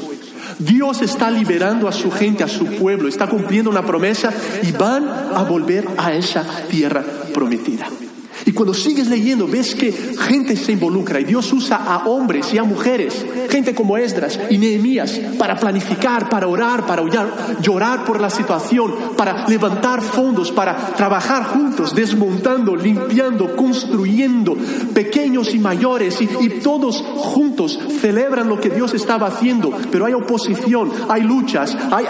Dios 0.58 1.04
está 1.04 1.30
liberando 1.30 1.88
a 1.88 1.92
su 1.92 2.10
gente, 2.10 2.44
a 2.44 2.48
su 2.48 2.66
pueblo, 2.66 3.08
está 3.08 3.27
cumpliendo 3.27 3.70
una 3.70 3.86
promesa 3.86 4.34
y 4.63 4.72
van 4.72 5.08
a 5.08 5.44
volver 5.44 5.88
a 5.96 6.16
esa 6.16 6.44
tierra 6.68 7.06
prometida. 7.32 7.88
Cuando 8.58 8.74
sigues 8.74 9.08
leyendo, 9.08 9.48
ves 9.48 9.76
que 9.76 9.92
gente 9.92 10.56
se 10.56 10.72
involucra 10.72 11.20
y 11.20 11.26
Dios 11.26 11.54
usa 11.54 11.76
a 11.76 12.08
hombres 12.08 12.52
y 12.56 12.58
a 12.58 12.64
mujeres, 12.64 13.24
gente 13.52 13.76
como 13.76 14.00
Esdras 14.00 14.40
y 14.50 14.58
Nehemías, 14.58 15.12
para 15.38 15.56
planificar, 15.58 16.28
para 16.28 16.48
orar, 16.48 16.84
para 16.88 17.04
llorar 17.62 18.04
por 18.04 18.20
la 18.20 18.32
situación, 18.32 18.92
para 19.16 19.48
levantar 19.48 20.02
fondos, 20.02 20.52
para 20.52 20.76
trabajar 20.96 21.44
juntos, 21.44 21.94
desmontando, 21.94 22.76
limpiando, 22.76 23.56
construyendo, 23.56 24.58
pequeños 24.92 25.54
y 25.54 25.60
mayores, 25.60 26.20
y, 26.20 26.48
todos 26.58 27.04
juntos 27.18 27.80
celebran 28.02 28.50
lo 28.50 28.60
que 28.60 28.72
Dios 28.72 28.96
estaba 28.96 29.28
haciendo, 29.28 29.72
pero 29.92 30.08
hay 30.08 30.14
oposición, 30.14 30.92
hay 31.08 31.22
luchas, 31.22 31.78
hay, 31.92 32.06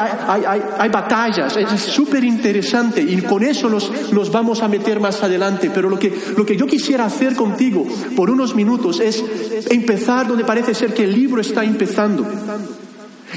hay, 0.79 0.89
batallas, 0.89 1.57
es 1.57 1.81
súper 1.81 2.23
interesante 2.23 3.01
y 3.01 3.21
con 3.21 3.43
eso 3.43 3.69
nos, 3.69 3.91
nos 4.13 4.31
vamos 4.31 4.63
a 4.63 4.69
meter 4.69 5.01
más 5.01 5.21
adelante, 5.21 5.69
pero 5.73 5.89
lo 5.89 5.99
que 5.99 6.36
lo 6.37 6.45
que 6.45 6.55
yo 6.55 6.67
quisiera 6.67 7.05
hacer 7.05 7.35
contigo 7.35 7.85
por 8.15 8.29
unos 8.29 8.55
minutos 8.55 8.99
es 8.99 9.23
empezar 9.69 10.27
donde 10.27 10.45
parece 10.45 10.75
ser 10.75 10.93
que 10.93 11.03
el 11.03 11.13
libro 11.13 11.41
está 11.41 11.65
empezando. 11.65 12.25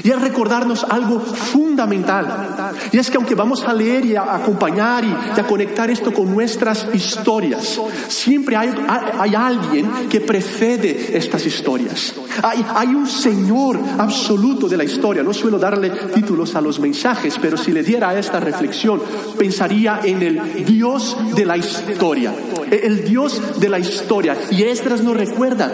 Y 0.03 0.09
es 0.09 0.21
recordarnos 0.21 0.85
algo 0.85 1.19
fundamental. 1.19 2.71
Y 2.91 2.97
es 2.97 3.09
que 3.09 3.17
aunque 3.17 3.35
vamos 3.35 3.63
a 3.63 3.73
leer 3.73 4.05
y 4.05 4.15
a 4.15 4.35
acompañar 4.35 5.03
y, 5.03 5.39
a 5.39 5.43
conectar 5.45 5.89
esto 5.91 6.13
con 6.13 6.33
nuestras 6.33 6.87
historias, 6.93 7.79
siempre 8.07 8.55
hay, 8.55 9.35
alguien 9.35 10.09
que 10.09 10.21
precede 10.21 11.17
estas 11.17 11.45
historias. 11.45 12.13
Hay, 12.41 12.65
hay, 12.73 12.87
un 12.87 13.07
Señor 13.07 13.79
absoluto 13.97 14.67
de 14.67 14.77
la 14.77 14.83
historia. 14.83 15.23
No 15.23 15.33
suelo 15.33 15.59
darle 15.59 15.89
títulos 16.13 16.55
a 16.55 16.61
los 16.61 16.79
mensajes, 16.79 17.37
pero 17.41 17.57
si 17.57 17.71
le 17.71 17.83
diera 17.83 18.17
esta 18.17 18.39
reflexión, 18.39 19.01
pensaría 19.37 19.99
en 20.03 20.21
el 20.21 20.65
Dios 20.65 21.17
de 21.35 21.45
la 21.45 21.57
historia. 21.57 22.33
El 22.71 23.03
Dios 23.03 23.59
de 23.59 23.69
la 23.69 23.79
historia. 23.79 24.37
Y 24.49 24.63
Estras 24.63 25.01
nos 25.01 25.17
recuerda 25.17 25.69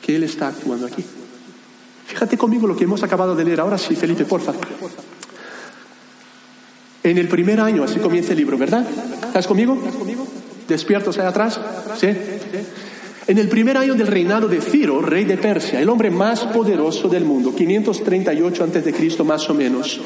que 0.00 0.16
Él 0.16 0.22
está 0.22 0.48
actuando 0.48 0.86
aquí. 0.86 1.04
Fíjate 2.06 2.38
conmigo 2.38 2.66
lo 2.66 2.76
que 2.76 2.84
hemos 2.84 3.02
acabado 3.02 3.34
de 3.34 3.44
leer. 3.44 3.60
Ahora 3.60 3.78
sí, 3.78 3.96
Felipe, 3.96 4.24
porfa. 4.24 4.52
En 7.02 7.18
el 7.18 7.28
primer 7.28 7.60
año, 7.60 7.84
así 7.84 7.98
comienza 7.98 8.32
el 8.32 8.38
libro, 8.38 8.56
¿verdad? 8.56 8.86
¿Estás 9.26 9.46
conmigo? 9.46 9.78
¿Despiertos 10.66 11.18
ahí 11.18 11.26
atrás? 11.26 11.60
¿Sí? 11.98 12.08
En 13.28 13.38
el 13.38 13.48
primer 13.48 13.76
año 13.76 13.94
del 13.94 14.06
reinado 14.06 14.46
de 14.48 14.60
Ciro, 14.60 15.00
rey 15.00 15.24
de 15.24 15.36
Persia, 15.36 15.80
el 15.80 15.88
hombre 15.88 16.10
más 16.10 16.44
poderoso 16.44 17.08
del 17.08 17.24
mundo, 17.24 17.54
538 17.54 18.64
antes 18.64 18.84
de 18.84 18.92
Cristo 18.92 19.24
más 19.24 19.48
o 19.50 19.54
menos, 19.54 20.00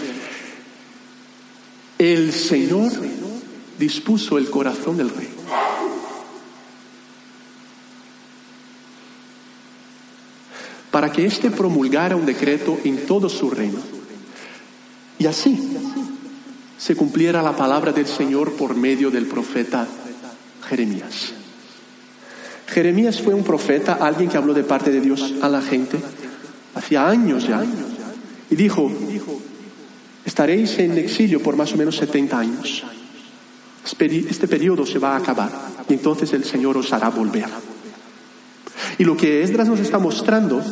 el 1.98 2.32
Señor 2.32 2.92
dispuso 3.78 4.38
el 4.38 4.48
corazón 4.48 4.96
del 4.96 5.10
rey 5.10 5.28
para 10.90 11.12
que 11.12 11.24
éste 11.24 11.50
promulgara 11.50 12.16
un 12.16 12.26
decreto 12.26 12.78
en 12.84 13.06
todo 13.06 13.28
su 13.28 13.50
reino. 13.50 13.78
Y 15.18 15.26
así 15.26 15.76
se 16.78 16.96
cumpliera 16.96 17.42
la 17.42 17.56
palabra 17.56 17.92
del 17.92 18.06
Señor 18.06 18.52
por 18.52 18.74
medio 18.74 19.10
del 19.10 19.26
profeta 19.26 19.86
Jeremías. 20.68 21.34
Jeremías 22.66 23.20
fue 23.20 23.34
un 23.34 23.44
profeta, 23.44 23.94
alguien 23.94 24.30
que 24.30 24.36
habló 24.36 24.54
de 24.54 24.64
parte 24.64 24.90
de 24.90 25.00
Dios 25.00 25.34
a 25.42 25.48
la 25.48 25.60
gente, 25.60 25.98
hacía 26.74 27.08
años 27.08 27.46
ya, 27.46 27.64
y 28.48 28.54
dijo, 28.54 28.90
estaréis 30.24 30.78
en 30.78 30.96
exilio 30.96 31.42
por 31.42 31.56
más 31.56 31.72
o 31.72 31.76
menos 31.76 31.96
70 31.96 32.38
años. 32.38 32.84
Este 33.98 34.48
periodo 34.48 34.86
se 34.86 34.98
va 34.98 35.14
a 35.14 35.18
acabar 35.18 35.50
y 35.88 35.94
entonces 35.94 36.32
el 36.32 36.44
Señor 36.44 36.76
os 36.76 36.92
hará 36.92 37.10
volver. 37.10 37.48
Y 38.98 39.04
lo 39.04 39.16
que 39.16 39.42
Esdras 39.42 39.68
nos 39.68 39.80
está 39.80 39.98
mostrando 39.98 40.62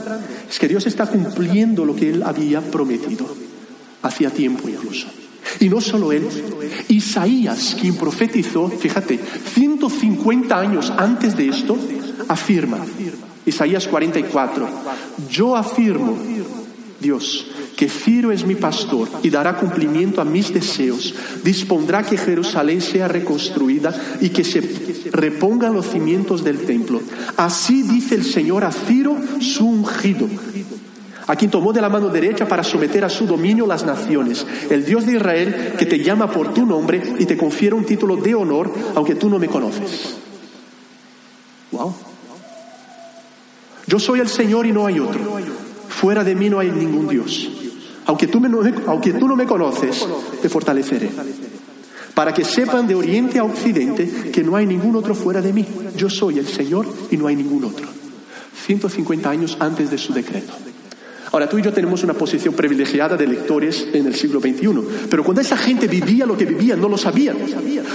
es 0.49 0.59
que 0.59 0.69
Dios 0.69 0.87
está 0.87 1.07
cumpliendo 1.07 1.85
lo 1.85 1.95
que 1.95 2.11
Él 2.11 2.23
había 2.23 2.61
prometido, 2.61 3.27
hacía 4.03 4.31
tiempo 4.31 4.69
incluso. 4.69 5.09
Y 5.61 5.69
no 5.69 5.81
solo 5.81 6.13
Él, 6.13 6.27
Isaías, 6.89 7.77
quien 7.81 7.97
profetizó, 7.97 8.69
fíjate, 8.69 9.19
150 9.55 10.59
años 10.59 10.93
antes 10.97 11.37
de 11.37 11.49
esto, 11.49 11.77
afirma, 12.29 12.79
Isaías 13.47 13.89
44, 13.89 14.69
yo 15.31 15.57
afirmo, 15.57 16.17
Dios, 17.01 17.47
que 17.79 17.89
Ciro 17.89 18.33
es 18.33 18.45
mi 18.45 18.57
pastor 18.57 19.09
y 19.23 19.31
dará 19.31 19.57
cumplimiento 19.57 20.21
a 20.21 20.25
mis 20.25 20.53
deseos, 20.53 21.15
dispondrá 21.45 22.03
que 22.03 22.19
Jerusalén 22.19 22.81
sea 22.81 23.07
reconstruida 23.07 23.95
y 24.21 24.31
que 24.31 24.43
se 24.43 24.61
repongan 25.13 25.75
los 25.75 25.87
cimientos 25.87 26.43
del 26.43 26.59
templo. 26.67 27.01
Así 27.37 27.85
dice 27.85 28.17
el 28.17 28.25
Señor 28.25 28.65
a 28.65 28.73
Ciro, 28.73 29.17
su 29.39 29.65
ungido, 29.65 30.29
a 31.29 31.37
quien 31.37 31.53
tomó 31.53 31.73
de 31.73 31.81
la 31.81 31.89
mano 31.89 32.09
derecha 32.09 32.49
para 32.49 32.65
someter 32.65 33.05
a 33.05 33.09
su 33.09 33.27
dominio 33.27 33.65
las 33.65 33.87
naciones, 33.87 34.45
el 34.71 34.85
Dios 34.85 35.07
de 35.07 35.13
Israel 35.13 35.75
que 35.79 35.87
te 35.87 36.03
llama 36.03 36.33
por 36.33 36.53
tu 36.53 36.67
nombre 36.67 37.01
y 37.21 37.27
te 37.27 37.37
confiere 37.37 37.77
un 37.77 37.85
título 37.85 38.17
de 38.17 38.35
honor, 38.35 38.75
aunque 38.97 39.15
tú 39.15 39.31
no 39.31 39.39
me 39.39 39.47
conoces. 39.47 40.17
Wow. 41.71 41.95
Yo 43.87 44.01
soy 44.01 44.19
el 44.19 44.29
Señor 44.29 44.67
y 44.67 44.73
no 44.73 44.85
hay 44.85 44.99
otro. 44.99 45.21
Fuera 45.89 46.25
de 46.25 46.35
mí 46.35 46.51
no 46.51 46.59
hay 46.59 46.73
ningún 46.73 47.07
Dios. 47.07 47.68
Aunque 48.09 48.27
tú, 48.27 48.41
aunque 48.87 49.13
tú 49.13 49.29
no 49.29 49.37
me 49.37 49.45
conoces, 49.45 50.07
te 50.41 50.49
fortaleceré. 50.49 51.11
Para 52.15 52.33
que 52.33 52.43
sepan 52.43 52.87
de 52.87 52.95
oriente 52.95 53.39
a 53.39 53.45
occidente 53.45 54.31
que 54.33 54.43
no 54.43 54.57
hay 54.57 54.67
ningún 54.67 54.97
otro 54.97 55.15
fuera 55.15 55.43
de 55.43 55.53
mí. 55.53 55.67
Yo 55.95 56.09
soy 56.09 56.39
el 56.39 56.47
Señor 56.47 56.87
y 57.11 57.19
no 57.19 57.27
hay 57.27 57.37
ningún 57.37 57.65
otro. 57.65 57.87
150 58.65 59.29
años 59.29 59.59
antes 59.61 59.91
de 59.91 59.99
su 59.99 60.15
decreto. 60.15 60.55
Ahora 61.33 61.49
tú 61.49 61.59
y 61.59 61.63
yo 61.63 61.73
tenemos 61.73 62.03
una 62.05 62.15
posición 62.15 62.55
privilegiada 62.55 63.17
de 63.17 63.27
lectores 63.27 63.89
en 63.93 64.07
el 64.07 64.15
siglo 64.15 64.41
XXI, 64.41 64.69
pero 65.11 65.25
cuando 65.25 65.41
esa 65.41 65.57
gente 65.57 65.87
vivía 65.87 66.27
lo 66.27 66.37
que 66.37 66.45
vivía, 66.45 66.77
no 66.77 66.89
lo 66.89 66.97
sabían. 66.97 67.37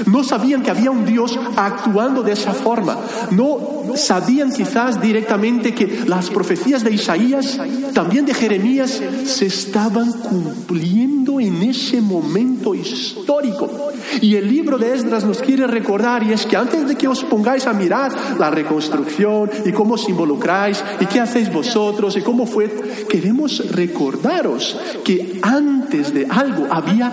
No 0.05 0.23
sabían 0.23 0.61
que 0.61 0.71
había 0.71 0.91
un 0.91 1.05
Dios 1.05 1.39
actuando 1.55 2.23
de 2.23 2.33
esa 2.33 2.53
forma. 2.53 2.97
No 3.31 3.83
sabían 3.95 4.51
quizás 4.51 5.01
directamente 5.01 5.73
que 5.73 6.03
las 6.07 6.29
profecías 6.29 6.83
de 6.83 6.93
Isaías, 6.93 7.59
también 7.93 8.25
de 8.25 8.33
Jeremías, 8.33 9.01
se 9.25 9.45
estaban 9.45 10.11
cumpliendo 10.11 11.39
en 11.39 11.61
ese 11.63 12.01
momento 12.01 12.75
histórico. 12.75 13.92
Y 14.21 14.35
el 14.35 14.47
libro 14.47 14.77
de 14.77 14.93
Esdras 14.93 15.25
nos 15.25 15.39
quiere 15.39 15.67
recordar, 15.67 16.23
y 16.23 16.33
es 16.33 16.45
que 16.45 16.57
antes 16.57 16.87
de 16.87 16.95
que 16.95 17.07
os 17.07 17.23
pongáis 17.23 17.67
a 17.67 17.73
mirar 17.73 18.37
la 18.37 18.49
reconstrucción 18.49 19.49
y 19.65 19.71
cómo 19.71 19.95
os 19.95 20.07
involucráis 20.09 20.83
y 20.99 21.05
qué 21.05 21.19
hacéis 21.19 21.51
vosotros 21.51 22.17
y 22.17 22.21
cómo 22.21 22.45
fue, 22.45 22.69
que 23.09 23.23
queremos 23.23 23.71
recordaros 23.71 24.77
que 25.03 25.39
antes 25.41 26.13
de 26.13 26.27
algo 26.29 26.67
había 26.69 27.11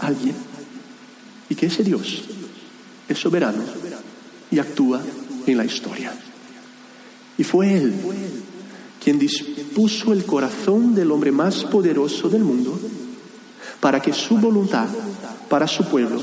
alguien 0.00 0.34
y 1.48 1.54
que 1.54 1.66
ese 1.66 1.82
Dios 1.82 2.24
es 3.08 3.18
soberano 3.18 3.62
y 4.50 4.58
actúa 4.58 5.02
en 5.46 5.56
la 5.56 5.64
historia. 5.64 6.12
Y 7.36 7.44
fue 7.44 7.74
Él 7.74 7.94
quien 9.02 9.18
dispuso 9.18 10.12
el 10.12 10.24
corazón 10.24 10.94
del 10.94 11.10
hombre 11.10 11.32
más 11.32 11.64
poderoso 11.64 12.28
del 12.28 12.44
mundo 12.44 12.78
para 13.80 14.00
que 14.00 14.12
su 14.12 14.38
voluntad 14.38 14.88
para 15.48 15.66
su 15.66 15.84
pueblo 15.84 16.20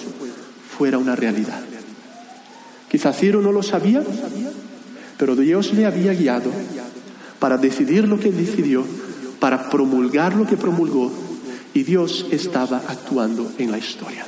fuera 0.78 0.98
una 0.98 1.16
realidad. 1.16 1.62
Quizá 2.90 3.14
Ciro 3.14 3.42
no 3.42 3.52
lo 3.52 3.64
sabía, 3.64 4.04
pero 5.18 5.36
Dios 5.36 5.74
le 5.74 5.86
había 5.86 6.14
guiado 6.14 6.52
para 7.40 7.58
decidir 7.58 8.08
lo 8.08 8.20
que 8.20 8.32
decidió 8.32 8.86
para 9.40 9.70
promulgar 9.70 10.36
lo 10.36 10.48
que 10.48 10.58
promulgó 10.58 11.12
y 11.74 11.84
Dios 11.84 12.26
estaba 12.32 12.78
actuando 12.88 13.52
en 13.58 13.72
la 13.72 13.78
historia. 13.78 14.26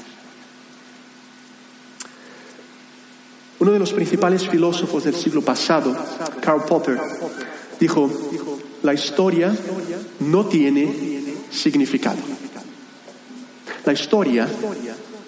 Uno 3.60 3.72
de 3.72 3.80
los 3.80 3.94
principales 3.94 4.48
filósofos 4.48 5.06
del 5.06 5.16
siglo 5.16 5.42
pasado, 5.42 5.96
Karl 6.42 6.64
Popper, 6.66 7.00
dijo, 7.80 8.12
la 8.84 8.94
historia 8.94 9.56
no 10.20 10.46
tiene 10.46 11.24
significado. 11.50 12.37
La 13.88 13.94
historia 13.94 14.46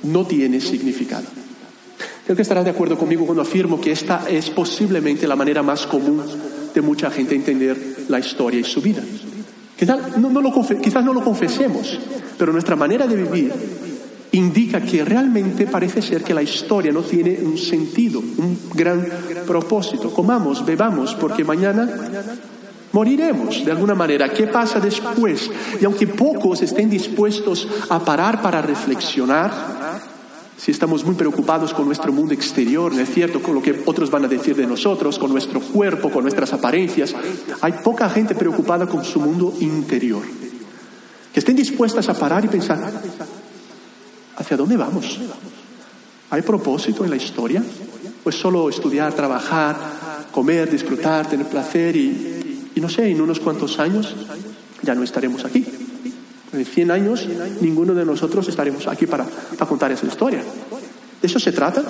no 0.04 0.28
tiene 0.28 0.60
significado. 0.60 1.24
Creo 2.26 2.36
que 2.36 2.42
estarás 2.42 2.66
de 2.66 2.72
acuerdo 2.72 2.98
conmigo 2.98 3.26
cuando 3.26 3.42
afirmo 3.42 3.80
que 3.80 3.94
esta 3.94 4.26
es 4.30 4.50
posiblemente 4.50 5.26
la 5.30 5.38
manera 5.38 5.64
más 5.64 5.88
común 5.88 6.22
de 6.76 6.82
mucha 6.82 7.10
gente 7.10 7.36
entender 7.36 7.78
la 8.10 8.20
historia 8.20 8.60
y 8.60 8.66
su 8.66 8.82
vida. 8.82 9.02
Quizás 9.78 10.18
no, 10.18 10.42
lo, 10.42 10.52
quizás 10.82 11.06
no 11.06 11.14
lo 11.14 11.24
confesemos, 11.24 11.98
pero 12.38 12.52
nuestra 12.52 12.76
manera 12.76 13.08
de 13.08 13.16
vivir 13.16 13.54
indica 14.34 14.82
que 14.82 15.06
realmente 15.06 15.66
parece 15.66 16.02
ser 16.02 16.22
que 16.22 16.34
la 16.34 16.44
historia 16.44 16.92
no 16.92 17.02
tiene 17.04 17.40
un 17.42 17.58
sentido, 17.58 18.20
un 18.20 18.60
gran 18.74 19.08
propósito. 19.48 20.12
Comamos, 20.12 20.66
bebamos, 20.66 21.16
porque 21.16 21.46
mañana 21.46 21.90
moriremos 22.92 23.64
de 23.64 23.72
alguna 23.72 23.96
manera. 23.96 24.30
¿Qué 24.30 24.48
pasa 24.48 24.80
después? 24.80 25.50
Y 25.80 25.86
aunque 25.86 26.08
pocos 26.08 26.62
estén 26.62 26.90
dispuestos 26.90 27.68
a 27.90 28.00
parar 28.00 28.42
para 28.42 28.62
reflexionar, 28.62 29.52
si 30.58 30.72
estamos 30.72 31.06
muy 31.06 31.16
preocupados 31.16 31.74
con 31.74 31.86
nuestro 31.86 32.12
mundo 32.12 32.34
exterior, 32.34 32.94
¿no 32.94 33.02
es 33.02 33.10
cierto? 33.10 33.42
Con 33.42 33.56
lo 33.56 33.62
que 33.62 33.82
otros 33.86 34.12
van 34.12 34.26
a 34.26 34.28
decir 34.28 34.56
de 34.56 34.68
nosotros, 34.68 35.18
con 35.18 35.32
nuestro 35.32 35.62
cuerpo, 35.62 36.10
con 36.10 36.24
nuestras 36.24 36.52
apariencias, 36.52 37.16
hay 37.62 37.74
poca 37.84 38.10
gente 38.10 38.36
preocupada 38.36 38.86
con 38.86 39.06
su 39.06 39.22
mundo 39.22 39.54
interior. 39.62 40.22
Que 41.34 41.40
estén 41.40 41.56
dispuestas 41.56 42.10
a 42.10 42.14
parar 42.14 42.44
y 42.44 42.50
pensar, 42.50 42.80
¿hacia 44.36 44.58
dónde 44.58 44.76
vamos? 44.76 45.20
¿Hay 46.32 46.42
propósito 46.42 47.06
en 47.06 47.12
la 47.12 47.16
historia? 47.16 47.64
¿O 48.26 48.30
es 48.30 48.36
solo 48.36 48.70
estudiar, 48.70 49.14
trabajar, 49.14 49.78
comer, 50.32 50.70
disfrutar, 50.70 51.28
tener 51.30 51.48
placer 51.48 51.96
y, 51.96 52.49
y 52.80 52.82
no 52.82 52.88
sé, 52.88 53.10
en 53.10 53.20
unos 53.20 53.42
cuantos 53.42 53.78
años 53.78 54.16
ya 54.82 54.96
no 54.96 55.04
estaremos 55.04 55.44
aquí? 55.44 55.66
En 56.54 56.66
100 56.66 56.92
años 56.92 57.28
ninguno 57.60 57.94
de 57.94 58.06
nosotros 58.06 58.48
estaremos 58.48 58.88
aquí 58.88 59.06
para, 59.06 59.26
contar 59.68 59.92
esa 59.92 60.08
historia. 60.08 60.42
¿De 61.22 61.28
eso 61.28 61.42
se 61.42 61.52
trata? 61.52 61.84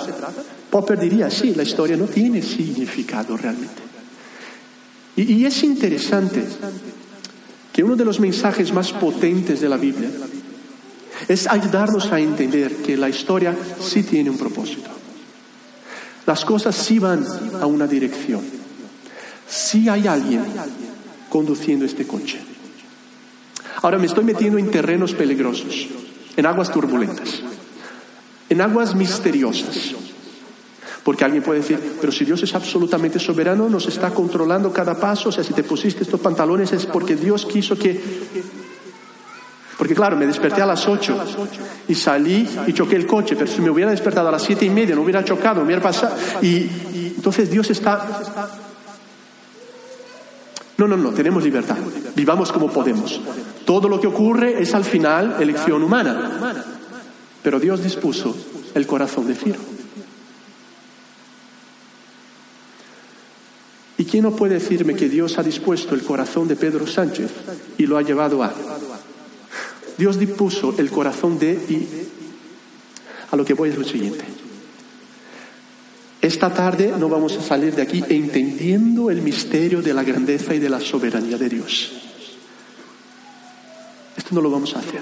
Popper 0.68 0.98
diría, 0.98 1.30
sí, 1.30 1.54
la 1.54 1.62
historia 1.62 1.96
no 1.96 2.06
tiene 2.06 2.42
significado 2.42 3.36
realmente. 3.36 3.82
Y, 5.14 5.34
y 5.34 5.46
es 5.46 5.62
interesante 5.62 6.44
que 7.72 7.84
uno 7.84 7.94
de 7.94 8.04
los 8.04 8.18
mensajes 8.18 8.72
más 8.72 8.92
potentes 8.92 9.60
de 9.60 9.68
la 9.68 9.76
Biblia 9.76 10.10
es 11.28 11.46
ayudarnos 11.46 12.10
a 12.10 12.18
entender 12.18 12.78
que 12.78 12.96
la 12.96 13.08
historia 13.08 13.56
sí 13.80 14.02
tiene 14.02 14.28
un 14.28 14.38
propósito. 14.38 14.90
Las 16.26 16.44
cosas 16.44 16.74
sí 16.74 16.98
van 16.98 17.24
a 17.60 17.66
una 17.66 17.86
dirección. 17.86 18.59
Sí 19.50 19.88
hay 19.88 20.06
alguien 20.06 20.44
conduciendo 21.28 21.84
este 21.84 22.06
coche. 22.06 22.38
Ahora 23.82 23.98
me 23.98 24.06
estoy 24.06 24.24
metiendo 24.24 24.58
en 24.58 24.70
terrenos 24.70 25.12
peligrosos, 25.12 25.88
en 26.36 26.46
aguas 26.46 26.70
turbulentas, 26.70 27.40
en 28.48 28.60
aguas 28.60 28.94
misteriosas. 28.94 29.94
Porque 31.02 31.24
alguien 31.24 31.42
puede 31.42 31.60
decir, 31.60 31.96
pero 32.00 32.12
si 32.12 32.24
Dios 32.24 32.42
es 32.42 32.54
absolutamente 32.54 33.18
soberano, 33.18 33.68
nos 33.68 33.88
está 33.88 34.10
controlando 34.10 34.72
cada 34.72 35.00
paso, 35.00 35.30
o 35.30 35.32
sea, 35.32 35.42
si 35.42 35.52
te 35.52 35.64
pusiste 35.64 36.04
estos 36.04 36.20
pantalones 36.20 36.72
es 36.72 36.86
porque 36.86 37.16
Dios 37.16 37.44
quiso 37.46 37.76
que... 37.76 38.00
Porque 39.78 39.94
claro, 39.94 40.14
me 40.16 40.26
desperté 40.26 40.60
a 40.60 40.66
las 40.66 40.86
8 40.86 41.24
y 41.88 41.94
salí 41.94 42.46
y 42.66 42.72
choqué 42.72 42.96
el 42.96 43.06
coche, 43.06 43.34
pero 43.34 43.50
si 43.50 43.62
me 43.62 43.70
hubiera 43.70 43.90
despertado 43.90 44.28
a 44.28 44.32
las 44.32 44.42
siete 44.42 44.66
y 44.66 44.70
media, 44.70 44.94
no 44.94 45.00
hubiera 45.00 45.24
chocado, 45.24 45.60
me 45.60 45.66
hubiera 45.66 45.82
pasado. 45.82 46.14
Y, 46.42 46.68
entonces 47.16 47.50
Dios 47.50 47.68
está... 47.70 48.69
No, 50.80 50.88
no, 50.88 50.96
no, 50.96 51.10
tenemos 51.10 51.44
libertad. 51.44 51.76
Vivamos 52.16 52.50
como 52.50 52.70
podemos. 52.70 53.20
Todo 53.66 53.86
lo 53.86 54.00
que 54.00 54.06
ocurre 54.06 54.62
es 54.62 54.72
al 54.72 54.82
final 54.82 55.36
elección 55.38 55.82
humana. 55.82 56.54
Pero 57.42 57.60
Dios 57.60 57.82
dispuso 57.82 58.34
el 58.72 58.86
corazón 58.86 59.26
de 59.26 59.34
Ciro. 59.34 59.58
¿Y 63.98 64.06
quién 64.06 64.22
no 64.22 64.30
puede 64.30 64.54
decirme 64.54 64.96
que 64.96 65.10
Dios 65.10 65.36
ha 65.36 65.42
dispuesto 65.42 65.94
el 65.94 66.02
corazón 66.02 66.48
de 66.48 66.56
Pedro 66.56 66.86
Sánchez 66.86 67.30
y 67.76 67.84
lo 67.84 67.98
ha 67.98 68.02
llevado 68.02 68.42
a? 68.42 68.50
Dios 69.98 70.18
dispuso 70.18 70.74
el 70.78 70.90
corazón 70.90 71.38
de 71.38 71.52
y 71.52 71.88
a 73.30 73.36
lo 73.36 73.44
que 73.44 73.52
voy 73.52 73.68
es 73.68 73.76
lo 73.76 73.84
siguiente. 73.84 74.39
Esta 76.20 76.52
tarde 76.52 76.92
no 76.98 77.08
vamos 77.08 77.36
a 77.38 77.42
salir 77.42 77.74
de 77.74 77.82
aquí 77.82 78.04
entendiendo 78.08 79.10
el 79.10 79.22
misterio 79.22 79.80
de 79.80 79.94
la 79.94 80.04
grandeza 80.04 80.54
y 80.54 80.58
de 80.58 80.68
la 80.68 80.80
soberanía 80.80 81.38
de 81.38 81.48
Dios. 81.48 81.92
Esto 84.16 84.34
no 84.34 84.42
lo 84.42 84.50
vamos 84.50 84.76
a 84.76 84.80
hacer. 84.80 85.00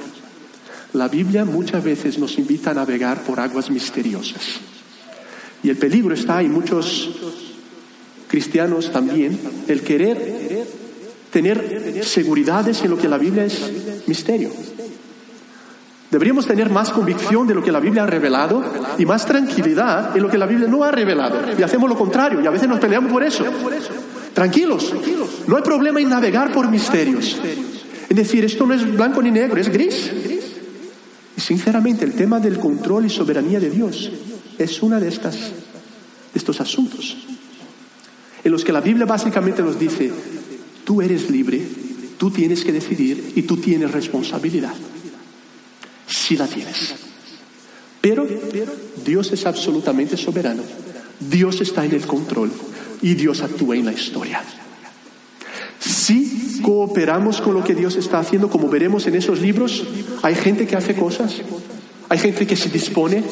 La 0.92 1.08
Biblia 1.08 1.44
muchas 1.44 1.82
veces 1.82 2.18
nos 2.18 2.38
invita 2.38 2.70
a 2.70 2.74
navegar 2.74 3.24
por 3.24 3.40
aguas 3.40 3.68
misteriosas. 3.68 4.42
Y 5.62 5.70
el 5.70 5.76
peligro 5.76 6.14
está, 6.14 6.42
y 6.42 6.48
muchos 6.48 7.10
cristianos 8.28 8.92
también, 8.92 9.38
el 9.66 9.82
querer 9.82 10.66
tener 11.32 12.04
seguridades 12.04 12.80
en 12.82 12.90
lo 12.90 12.98
que 12.98 13.08
la 13.08 13.18
Biblia 13.18 13.44
es 13.44 14.06
misterio. 14.06 14.50
Deberíamos 16.10 16.46
tener 16.46 16.70
más 16.70 16.90
convicción 16.90 17.46
de 17.46 17.54
lo 17.54 17.62
que 17.62 17.70
la 17.70 17.80
Biblia 17.80 18.04
ha 18.04 18.06
revelado 18.06 18.64
y 18.96 19.04
más 19.04 19.26
tranquilidad 19.26 20.16
en 20.16 20.22
lo 20.22 20.30
que 20.30 20.38
la 20.38 20.46
Biblia 20.46 20.66
no 20.66 20.82
ha 20.82 20.90
revelado. 20.90 21.38
Y 21.58 21.62
hacemos 21.62 21.88
lo 21.88 21.96
contrario 21.96 22.40
y 22.40 22.46
a 22.46 22.50
veces 22.50 22.68
nos 22.68 22.80
peleamos 22.80 23.12
por 23.12 23.22
eso. 23.22 23.44
Tranquilos, 24.32 24.94
no 25.46 25.56
hay 25.56 25.62
problema 25.62 26.00
en 26.00 26.08
navegar 26.08 26.52
por 26.52 26.70
misterios. 26.70 27.38
Es 28.08 28.16
decir, 28.16 28.44
esto 28.44 28.66
no 28.66 28.74
es 28.74 28.96
blanco 28.96 29.22
ni 29.22 29.30
negro, 29.30 29.60
es 29.60 29.68
gris. 29.68 30.10
Y 31.36 31.40
sinceramente 31.40 32.04
el 32.04 32.14
tema 32.14 32.40
del 32.40 32.58
control 32.58 33.06
y 33.06 33.10
soberanía 33.10 33.60
de 33.60 33.70
Dios 33.70 34.10
es 34.56 34.82
una 34.82 34.98
de 34.98 35.08
estas 35.08 35.34
de 35.36 36.38
estos 36.38 36.60
asuntos 36.60 37.16
en 38.44 38.52
los 38.52 38.64
que 38.64 38.72
la 38.72 38.80
Biblia 38.80 39.04
básicamente 39.04 39.62
nos 39.62 39.78
dice, 39.78 40.10
tú 40.84 41.02
eres 41.02 41.30
libre, 41.30 41.60
tú 42.16 42.30
tienes 42.30 42.64
que 42.64 42.72
decidir 42.72 43.32
y 43.36 43.42
tú 43.42 43.56
tienes 43.56 43.90
responsabilidad. 43.90 44.72
Si 46.08 46.36
la 46.36 46.46
tienes. 46.46 46.94
Pero 48.00 48.26
Dios 49.04 49.32
es 49.32 49.46
absolutamente 49.46 50.16
soberano. 50.16 50.62
Dios 51.20 51.60
está 51.60 51.84
en 51.84 51.92
el 51.92 52.06
control 52.06 52.50
y 53.02 53.14
Dios 53.14 53.42
actúa 53.42 53.76
en 53.76 53.84
la 53.84 53.92
historia. 53.92 54.42
Si 55.78 56.60
cooperamos 56.62 57.40
con 57.40 57.54
lo 57.54 57.64
que 57.64 57.74
Dios 57.74 57.96
está 57.96 58.18
haciendo, 58.18 58.48
como 58.48 58.68
veremos 58.68 59.06
en 59.06 59.14
esos 59.14 59.40
libros, 59.40 59.84
hay 60.22 60.34
gente 60.34 60.66
que 60.66 60.76
hace 60.76 60.94
cosas, 60.94 61.36
hay 62.08 62.18
gente 62.18 62.46
que 62.46 62.56
se 62.56 62.68
dispone, 62.68 63.22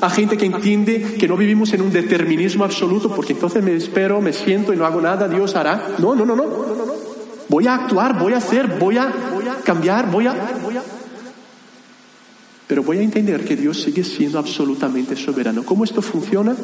hay 0.00 0.10
gente 0.10 0.36
que 0.36 0.46
entiende 0.46 1.16
que 1.18 1.28
no 1.28 1.36
vivimos 1.36 1.72
en 1.74 1.82
un 1.82 1.92
determinismo 1.92 2.64
absoluto, 2.64 3.14
porque 3.14 3.34
entonces 3.34 3.62
me 3.62 3.74
espero, 3.74 4.20
me 4.20 4.32
siento 4.32 4.72
y 4.72 4.76
no 4.76 4.86
hago 4.86 5.00
nada, 5.00 5.28
Dios 5.28 5.54
hará. 5.54 5.96
No, 5.98 6.14
no, 6.14 6.24
no, 6.24 6.34
no. 6.34 6.44
Voy 7.48 7.66
a 7.66 7.74
actuar, 7.74 8.18
voy 8.18 8.32
a 8.32 8.38
hacer, 8.38 8.78
voy 8.78 8.96
a 8.96 9.12
cambiar, 9.64 10.10
voy 10.10 10.26
a... 10.26 10.34
Pero 12.72 12.84
voy 12.84 12.96
a 12.96 13.02
entender 13.02 13.44
que 13.44 13.54
Dios 13.54 13.82
sigue 13.82 14.02
siendo 14.02 14.38
absolutamente 14.38 15.14
soberano. 15.14 15.62
¿Cómo 15.62 15.84
esto 15.84 16.00
funciona? 16.00 16.56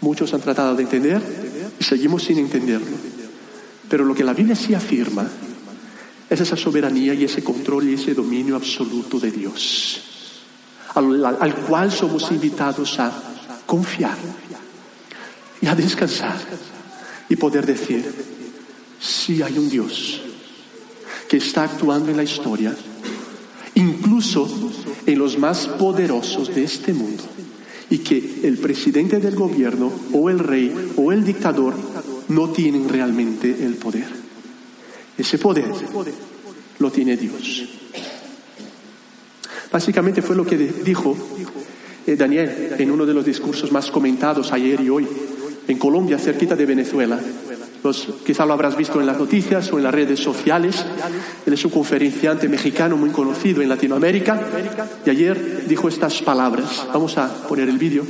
Muchos 0.00 0.34
han 0.34 0.40
tratado 0.40 0.74
de 0.74 0.82
entender 0.82 1.22
y 1.78 1.84
seguimos 1.84 2.24
sin 2.24 2.38
entenderlo. 2.38 2.96
Pero 3.88 4.04
lo 4.04 4.12
que 4.12 4.24
la 4.24 4.32
Biblia 4.32 4.56
sí 4.56 4.74
afirma 4.74 5.30
es 6.28 6.40
esa 6.40 6.56
soberanía 6.56 7.14
y 7.14 7.22
ese 7.22 7.44
control 7.44 7.88
y 7.88 7.94
ese 7.94 8.12
dominio 8.12 8.56
absoluto 8.56 9.20
de 9.20 9.30
Dios, 9.30 10.00
al, 10.96 11.24
al 11.24 11.54
cual 11.54 11.92
somos 11.92 12.28
invitados 12.32 12.98
a 12.98 13.12
confiar 13.66 14.18
y 15.62 15.66
a 15.68 15.76
descansar 15.76 16.36
y 17.28 17.36
poder 17.36 17.64
decir, 17.64 18.04
sí 18.98 19.42
hay 19.42 19.56
un 19.56 19.70
Dios 19.70 20.22
que 21.28 21.36
está 21.36 21.62
actuando 21.62 22.10
en 22.10 22.16
la 22.16 22.24
historia 22.24 22.74
incluso 23.76 24.48
en 25.06 25.18
los 25.18 25.38
más 25.38 25.68
poderosos 25.68 26.54
de 26.54 26.64
este 26.64 26.92
mundo, 26.92 27.22
y 27.88 27.98
que 27.98 28.40
el 28.42 28.58
presidente 28.58 29.20
del 29.20 29.36
gobierno 29.36 29.92
o 30.12 30.28
el 30.28 30.40
rey 30.40 30.72
o 30.96 31.12
el 31.12 31.24
dictador 31.24 31.74
no 32.28 32.50
tienen 32.50 32.88
realmente 32.88 33.64
el 33.64 33.74
poder. 33.74 34.06
Ese 35.16 35.38
poder 35.38 35.70
lo 36.78 36.90
tiene 36.90 37.16
Dios. 37.16 37.68
Básicamente 39.70 40.22
fue 40.22 40.36
lo 40.36 40.44
que 40.44 40.56
dijo 40.56 41.16
eh, 42.06 42.16
Daniel 42.16 42.74
en 42.78 42.90
uno 42.90 43.06
de 43.06 43.14
los 43.14 43.24
discursos 43.24 43.70
más 43.72 43.90
comentados 43.90 44.52
ayer 44.52 44.80
y 44.80 44.90
hoy 44.90 45.06
en 45.68 45.78
Colombia, 45.78 46.18
cerquita 46.18 46.54
de 46.56 46.66
Venezuela. 46.66 47.20
Los, 47.82 48.08
quizá 48.24 48.44
lo 48.44 48.52
habrás 48.52 48.76
visto 48.76 49.00
en 49.00 49.06
las 49.06 49.18
noticias 49.18 49.72
o 49.72 49.78
en 49.78 49.84
las 49.84 49.94
redes 49.94 50.20
sociales. 50.20 50.84
Él 51.44 51.52
es 51.52 51.64
un 51.64 51.70
conferenciante 51.70 52.48
mexicano 52.48 52.96
muy 52.96 53.10
conocido 53.10 53.62
en 53.62 53.68
Latinoamérica 53.68 54.40
y 55.04 55.10
ayer 55.10 55.66
dijo 55.66 55.88
estas 55.88 56.20
palabras. 56.22 56.86
Vamos 56.92 57.16
a 57.18 57.46
poner 57.46 57.68
el 57.68 57.78
vídeo. 57.78 58.06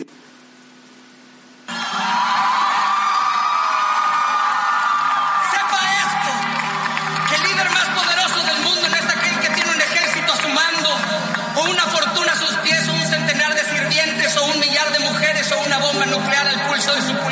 de 16.95 17.03
su 17.03 17.26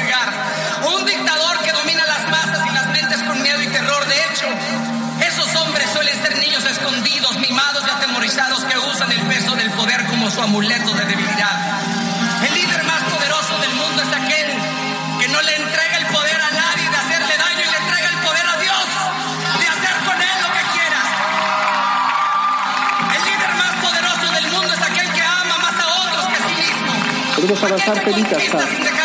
rastro 27.49 28.13
de 28.13 28.41
sangre. 28.41 29.05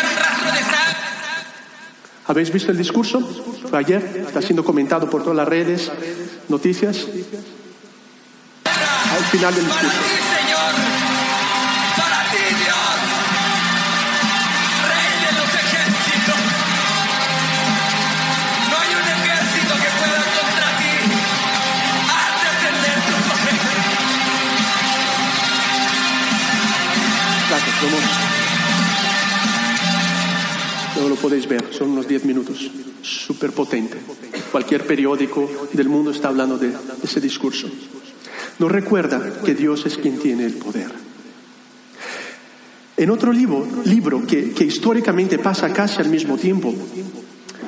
¿Habéis 2.26 2.52
visto 2.52 2.70
el 2.70 2.78
discurso? 2.78 3.20
Fue 3.68 3.78
ayer, 3.78 4.24
está 4.26 4.40
siendo 4.40 4.64
comentado 4.64 5.10
por 5.10 5.22
todas 5.22 5.36
las 5.36 5.48
redes, 5.48 5.90
noticias. 6.48 7.06
Al 8.64 9.24
final 9.24 9.54
del 9.54 9.64
discurso. 9.64 10.29
Podéis 31.20 31.46
ver, 31.46 31.64
son 31.70 31.90
unos 31.90 32.08
10 32.08 32.24
minutos. 32.24 32.70
Súper 33.02 33.52
potente. 33.52 33.98
Cualquier 34.50 34.86
periódico 34.86 35.48
del 35.72 35.88
mundo 35.88 36.10
está 36.10 36.28
hablando 36.28 36.58
de 36.58 36.72
ese 37.02 37.20
discurso. 37.20 37.68
Nos 38.58 38.70
recuerda 38.70 39.40
que 39.44 39.54
Dios 39.54 39.86
es 39.86 39.96
quien 39.96 40.18
tiene 40.18 40.44
el 40.44 40.54
poder. 40.54 40.90
En 42.96 43.10
otro 43.10 43.32
libro, 43.32 43.66
libro 43.86 44.26
que, 44.26 44.52
históricamente 44.60 45.38
pasa 45.38 45.72
casi 45.72 46.02
al 46.02 46.10
mismo 46.10 46.36
tiempo, 46.36 46.74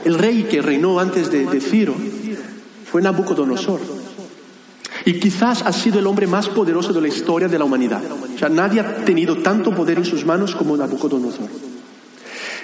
el 0.05 0.19
rey 0.19 0.43
que 0.43 0.61
reinó 0.61 0.99
antes 0.99 1.31
de, 1.31 1.47
de 1.47 1.61
Ciro 1.61 1.95
fue 2.91 3.01
Nabucodonosor. 3.01 3.81
Y 5.07 5.19
quizás 5.19 5.63
ha 5.63 5.73
sido 5.73 5.99
el 5.99 6.07
hombre 6.07 6.27
más 6.27 6.49
poderoso 6.49 6.93
de 6.93 7.01
la 7.01 7.09
historia 7.09 7.49
de 7.49 7.59
la 7.59 7.65
humanidad. 7.65 8.03
O 8.35 8.39
sea, 8.39 8.51
nadie 8.51 8.81
ha 8.81 9.05
tenido 9.05 9.39
tanto 9.39 9.75
poder 9.75 9.99
en 9.99 10.05
sus 10.05 10.27
manos 10.27 10.55
como 10.55 10.77
Nabucodonosor. 10.77 11.72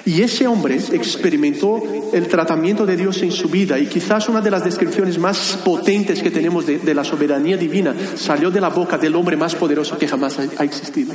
Y 0.09 0.23
ese 0.23 0.47
hombre 0.47 0.81
experimentó 0.93 1.83
el 2.15 2.29
tratamiento 2.29 2.87
de 2.87 2.97
Dios 2.97 3.21
en 3.21 3.31
su 3.31 3.51
vida 3.51 3.79
y 3.79 3.89
quizás 3.89 4.27
una 4.31 4.41
de 4.41 4.51
las 4.51 4.65
descripciones 4.65 5.19
más 5.19 5.59
potentes 5.63 6.23
que 6.23 6.31
tenemos 6.31 6.65
de, 6.65 6.95
la 6.95 7.05
soberanía 7.05 7.59
divina 7.59 7.95
salió 8.17 8.51
de 8.51 8.59
la 8.59 8.71
boca 8.71 8.97
del 8.97 9.15
hombre 9.15 9.37
más 9.37 9.55
poderoso 9.55 9.99
que 9.99 10.09
jamás 10.09 10.39
ha, 10.39 10.49
ha 10.63 10.65
existido. 10.65 11.13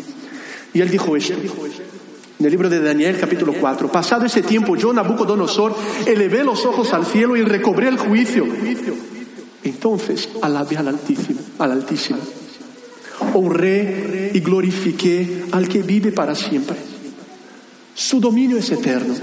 Y 0.75 0.79
él 0.79 0.91
dijo 0.91 1.15
esto. 1.15 1.33
En 2.37 2.45
el 2.45 2.51
libro 2.51 2.69
de 2.69 2.81
Daniel 2.81 3.17
capítulo 3.19 3.55
4, 3.59 3.91
pasado 3.91 4.27
ese 4.27 4.43
tiempo 4.43 4.75
yo, 4.75 4.93
Nabucodonosor, 4.93 5.75
elevé 6.05 6.43
los 6.43 6.63
ojos 6.63 6.93
al 6.93 7.07
cielo 7.07 7.35
y 7.35 7.41
recobré 7.41 7.87
el 7.87 7.97
juicio. 7.97 8.45
Entonces 9.63 10.29
alabé 10.39 10.77
al 10.77 10.89
Altísimo, 10.89 11.39
al 11.57 11.71
Altísimo. 11.71 12.19
Honré 13.33 14.29
y 14.35 14.39
glorifiqué 14.39 15.45
al 15.51 15.67
que 15.67 15.81
vive 15.81 16.11
para 16.11 16.35
siempre. 16.35 16.92
Su 17.95 18.19
dominio 18.19 18.57
es 18.57 18.71
eterno. 18.71 19.13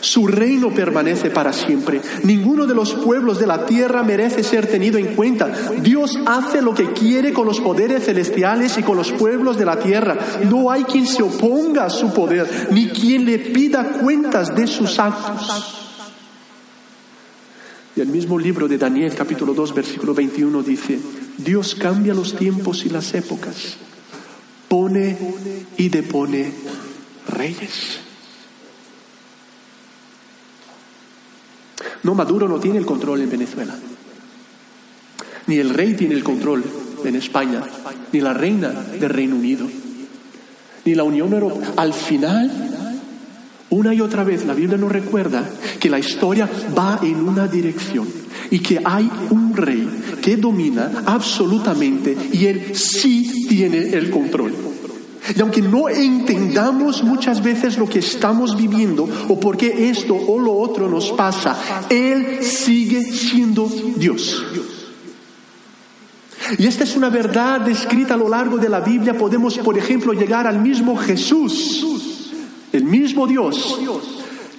Su 0.00 0.26
reino 0.26 0.70
permanece 0.70 1.30
para 1.30 1.52
siempre. 1.52 2.00
Ninguno 2.24 2.66
de 2.66 2.74
los 2.74 2.92
pueblos 2.92 3.38
de 3.38 3.46
la 3.46 3.64
tierra 3.64 4.02
merece 4.02 4.42
ser 4.42 4.66
tenido 4.66 4.98
en 4.98 5.14
cuenta. 5.14 5.50
Dios 5.80 6.18
hace 6.26 6.60
lo 6.60 6.74
que 6.74 6.92
quiere 6.92 7.32
con 7.32 7.46
los 7.46 7.60
poderes 7.60 8.04
celestiales 8.04 8.76
y 8.76 8.82
con 8.82 8.98
los 8.98 9.12
pueblos 9.12 9.56
de 9.56 9.64
la 9.64 9.78
tierra. 9.78 10.18
No 10.50 10.70
hay 10.70 10.84
quien 10.84 11.06
se 11.06 11.22
oponga 11.22 11.86
a 11.86 11.90
su 11.90 12.12
poder, 12.12 12.68
ni 12.70 12.88
quien 12.88 13.24
le 13.24 13.38
pida 13.38 13.92
cuentas 13.92 14.54
de 14.54 14.66
sus 14.66 14.98
actos. 14.98 15.80
Y 17.96 18.00
el 18.00 18.08
mismo 18.08 18.38
libro 18.38 18.68
de 18.68 18.76
Daniel, 18.76 19.14
capítulo 19.14 19.54
2, 19.54 19.74
versículo 19.74 20.12
21, 20.12 20.62
dice, 20.62 20.98
Dios 21.38 21.74
cambia 21.74 22.12
los 22.12 22.36
tiempos 22.36 22.84
y 22.84 22.90
las 22.90 23.14
épocas, 23.14 23.76
pone 24.68 25.16
y 25.78 25.88
depone 25.88 26.52
reyes. 27.28 28.03
No, 32.02 32.14
Maduro 32.14 32.48
no 32.48 32.58
tiene 32.58 32.78
el 32.78 32.86
control 32.86 33.22
en 33.22 33.30
Venezuela, 33.30 33.74
ni 35.46 35.56
el 35.58 35.70
rey 35.70 35.94
tiene 35.94 36.14
el 36.14 36.24
control 36.24 36.64
en 37.04 37.16
España, 37.16 37.62
ni 38.12 38.20
la 38.20 38.34
reina 38.34 38.70
del 38.70 39.10
Reino 39.10 39.36
Unido, 39.36 39.66
ni 40.84 40.94
la 40.94 41.04
Unión 41.04 41.32
Europea. 41.32 41.72
Al 41.76 41.92
final, 41.92 42.50
una 43.70 43.94
y 43.94 44.00
otra 44.00 44.24
vez 44.24 44.44
la 44.46 44.54
Biblia 44.54 44.78
nos 44.78 44.92
recuerda 44.92 45.48
que 45.80 45.90
la 45.90 45.98
historia 45.98 46.48
va 46.76 47.00
en 47.02 47.26
una 47.26 47.46
dirección 47.46 48.06
y 48.50 48.58
que 48.60 48.80
hay 48.84 49.10
un 49.30 49.56
rey 49.56 49.88
que 50.22 50.36
domina 50.36 51.02
absolutamente 51.06 52.16
y 52.32 52.46
él 52.46 52.74
sí 52.74 53.46
tiene 53.48 53.78
el 53.90 54.10
control. 54.10 54.63
Y 55.34 55.40
aunque 55.40 55.62
no 55.62 55.88
entendamos 55.88 57.02
muchas 57.02 57.42
veces 57.42 57.78
lo 57.78 57.88
que 57.88 58.00
estamos 58.00 58.56
viviendo 58.56 59.08
o 59.28 59.40
por 59.40 59.56
qué 59.56 59.88
esto 59.88 60.14
o 60.14 60.38
lo 60.38 60.52
otro 60.52 60.88
nos 60.88 61.12
pasa, 61.12 61.86
Él 61.88 62.42
sigue 62.42 63.02
siendo 63.02 63.70
Dios. 63.96 64.44
Y 66.58 66.66
esta 66.66 66.84
es 66.84 66.94
una 66.94 67.08
verdad 67.08 67.62
descrita 67.62 68.14
a 68.14 68.16
lo 68.18 68.28
largo 68.28 68.58
de 68.58 68.68
la 68.68 68.80
Biblia. 68.80 69.16
Podemos, 69.16 69.56
por 69.58 69.78
ejemplo, 69.78 70.12
llegar 70.12 70.46
al 70.46 70.60
mismo 70.60 70.94
Jesús, 70.96 71.86
el 72.72 72.84
mismo 72.84 73.26
Dios. 73.26 73.80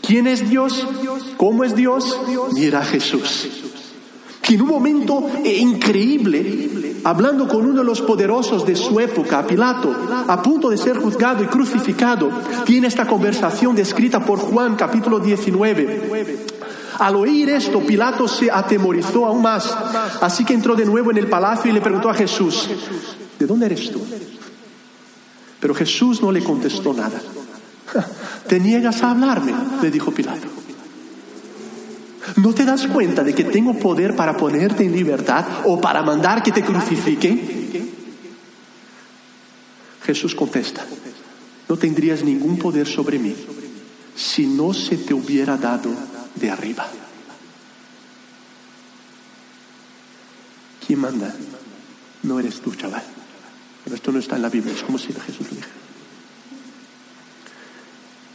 ¿Quién 0.01 0.25
es 0.25 0.49
Dios? 0.49 0.88
¿Cómo 1.38 1.63
es 1.63 1.75
Dios? 1.75 2.19
Mira 2.54 2.80
a 2.80 2.86
Jesús. 2.86 3.47
Que 4.41 4.56
en 4.56 4.62
un 4.62 4.67
momento 4.67 5.30
increíble, 5.43 6.94
hablando 7.05 7.47
con 7.47 7.67
uno 7.67 7.79
de 7.79 7.85
los 7.85 8.01
poderosos 8.01 8.65
de 8.65 8.75
su 8.75 8.99
época, 8.99 9.45
Pilato, 9.45 9.95
a 10.27 10.41
punto 10.41 10.69
de 10.71 10.77
ser 10.77 10.97
juzgado 10.97 11.43
y 11.43 11.47
crucificado, 11.47 12.31
tiene 12.65 12.87
esta 12.87 13.05
conversación 13.05 13.75
descrita 13.75 14.25
por 14.25 14.39
Juan 14.39 14.75
capítulo 14.75 15.19
19. 15.19 16.45
Al 16.97 17.15
oír 17.15 17.49
esto, 17.49 17.81
Pilato 17.81 18.27
se 18.27 18.49
atemorizó 18.49 19.27
aún 19.27 19.43
más, 19.43 19.71
así 20.19 20.43
que 20.43 20.55
entró 20.55 20.75
de 20.75 20.85
nuevo 20.85 21.11
en 21.11 21.17
el 21.17 21.27
palacio 21.27 21.69
y 21.69 21.75
le 21.75 21.81
preguntó 21.81 22.09
a 22.09 22.15
Jesús, 22.15 22.67
¿de 23.37 23.45
dónde 23.45 23.67
eres 23.67 23.91
tú? 23.91 24.03
Pero 25.59 25.75
Jesús 25.75 26.23
no 26.23 26.31
le 26.31 26.43
contestó 26.43 26.91
nada. 26.91 27.21
¿Te 28.47 28.59
niegas 28.59 29.03
a 29.03 29.11
hablarme? 29.11 29.53
le 29.79 29.91
dijo 29.91 30.11
Pilato. 30.11 30.54
¿No 32.38 32.53
te 32.53 32.65
das 32.65 32.88
cuenta 32.88 33.23
de 33.23 33.33
que 33.33 33.43
tengo 33.43 33.77
poder 33.77 34.15
para 34.15 34.35
ponerte 34.35 34.83
en 34.83 34.91
libertad 34.91 35.45
o 35.65 35.79
para 35.79 36.01
mandar 36.01 36.41
que 36.41 36.51
te 36.51 36.63
crucifiquen? 36.63 37.65
Jesús 40.03 40.35
contesta, 40.35 40.85
no 41.67 41.77
tendrías 41.77 42.23
ningún 42.23 42.57
poder 42.57 42.88
sobre 42.88 43.17
mí 43.17 43.35
si 44.15 44.45
no 44.45 44.73
se 44.73 44.97
te 44.97 45.13
hubiera 45.13 45.57
dado 45.57 45.91
de 46.35 46.49
arriba. 46.49 46.88
¿Quién 50.85 50.99
manda? 50.99 51.33
No 52.23 52.39
eres 52.39 52.61
tú, 52.61 52.75
chaval. 52.75 53.03
Pero 53.83 53.95
esto 53.95 54.11
no 54.11 54.19
está 54.19 54.35
en 54.35 54.43
la 54.43 54.49
Biblia, 54.49 54.73
es 54.73 54.83
como 54.83 54.97
si 54.97 55.13
Jesús 55.13 55.47
lo 55.49 55.55
dijera. 55.55 55.74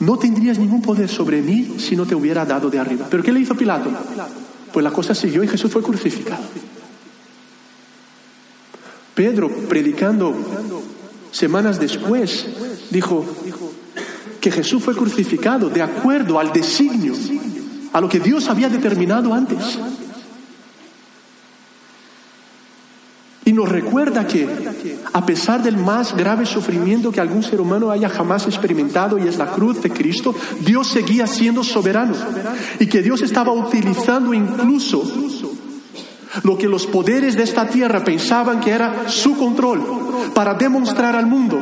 No 0.00 0.18
tendrías 0.18 0.58
ningún 0.58 0.80
poder 0.80 1.08
sobre 1.08 1.42
mí 1.42 1.76
si 1.78 1.94
no 1.94 2.06
te 2.06 2.14
hubiera 2.14 2.44
dado 2.44 2.70
de 2.70 2.78
arriba. 2.78 3.06
¿Pero 3.10 3.22
qué 3.22 3.32
le 3.32 3.40
hizo 3.40 3.54
Pilato? 3.54 3.90
Pues 4.72 4.82
la 4.82 4.90
cosa 4.90 5.14
siguió 5.14 5.44
y 5.44 5.48
Jesús 5.48 5.70
fue 5.70 5.82
crucificado. 5.82 6.42
Pedro, 9.14 9.50
predicando 9.68 10.34
semanas 11.30 11.78
después, 11.78 12.46
dijo 12.90 13.26
que 14.40 14.50
Jesús 14.50 14.82
fue 14.82 14.96
crucificado 14.96 15.68
de 15.68 15.82
acuerdo 15.82 16.38
al 16.38 16.50
designio, 16.52 17.12
a 17.92 18.00
lo 18.00 18.08
que 18.08 18.20
Dios 18.20 18.48
había 18.48 18.70
determinado 18.70 19.34
antes. 19.34 19.78
Y 23.50 23.52
nos 23.52 23.68
recuerda 23.68 24.28
que 24.28 24.46
a 25.12 25.26
pesar 25.26 25.60
del 25.60 25.76
más 25.76 26.16
grave 26.16 26.46
sufrimiento 26.46 27.10
que 27.10 27.20
algún 27.20 27.42
ser 27.42 27.60
humano 27.60 27.90
haya 27.90 28.08
jamás 28.08 28.46
experimentado 28.46 29.18
y 29.18 29.26
es 29.26 29.38
la 29.38 29.46
cruz 29.46 29.82
de 29.82 29.90
Cristo, 29.90 30.32
Dios 30.60 30.86
seguía 30.86 31.26
siendo 31.26 31.64
soberano. 31.64 32.14
Y 32.78 32.86
que 32.86 33.02
Dios 33.02 33.22
estaba 33.22 33.50
utilizando 33.50 34.32
incluso 34.32 35.02
lo 36.43 36.57
que 36.57 36.69
los 36.69 36.87
poderes 36.87 37.37
de 37.37 37.43
esta 37.43 37.69
tierra 37.69 38.05
pensaban 38.05 38.61
que 38.61 38.71
era 38.71 39.09
su 39.09 39.37
control, 39.37 39.83
para 40.35 40.55
demostrar 40.55 41.16
al 41.16 41.27
mundo 41.27 41.59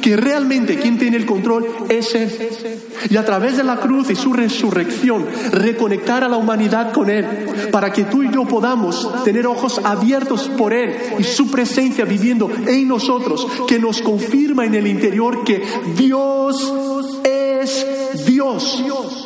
que 0.00 0.16
realmente 0.16 0.78
quien 0.78 0.98
tiene 0.98 1.16
el 1.16 1.26
control 1.26 1.66
es 1.88 2.14
Él. 2.14 2.30
Y 3.10 3.16
a 3.16 3.24
través 3.24 3.56
de 3.56 3.64
la 3.64 3.76
cruz 3.76 4.10
y 4.10 4.14
su 4.14 4.32
resurrección, 4.32 5.26
reconectar 5.52 6.24
a 6.24 6.28
la 6.28 6.36
humanidad 6.36 6.92
con 6.92 7.10
Él, 7.10 7.26
para 7.70 7.92
que 7.92 8.04
tú 8.04 8.22
y 8.22 8.32
yo 8.32 8.44
podamos 8.44 9.24
tener 9.24 9.46
ojos 9.46 9.80
abiertos 9.82 10.48
por 10.56 10.72
Él 10.72 10.96
y 11.18 11.24
su 11.24 11.50
presencia 11.50 12.04
viviendo 12.04 12.50
en 12.66 12.88
nosotros, 12.88 13.46
que 13.66 13.78
nos 13.78 14.00
confirma 14.00 14.64
en 14.64 14.74
el 14.74 14.86
interior 14.86 15.44
que 15.44 15.62
Dios 15.96 17.20
es 17.24 17.86
Dios. 18.26 19.25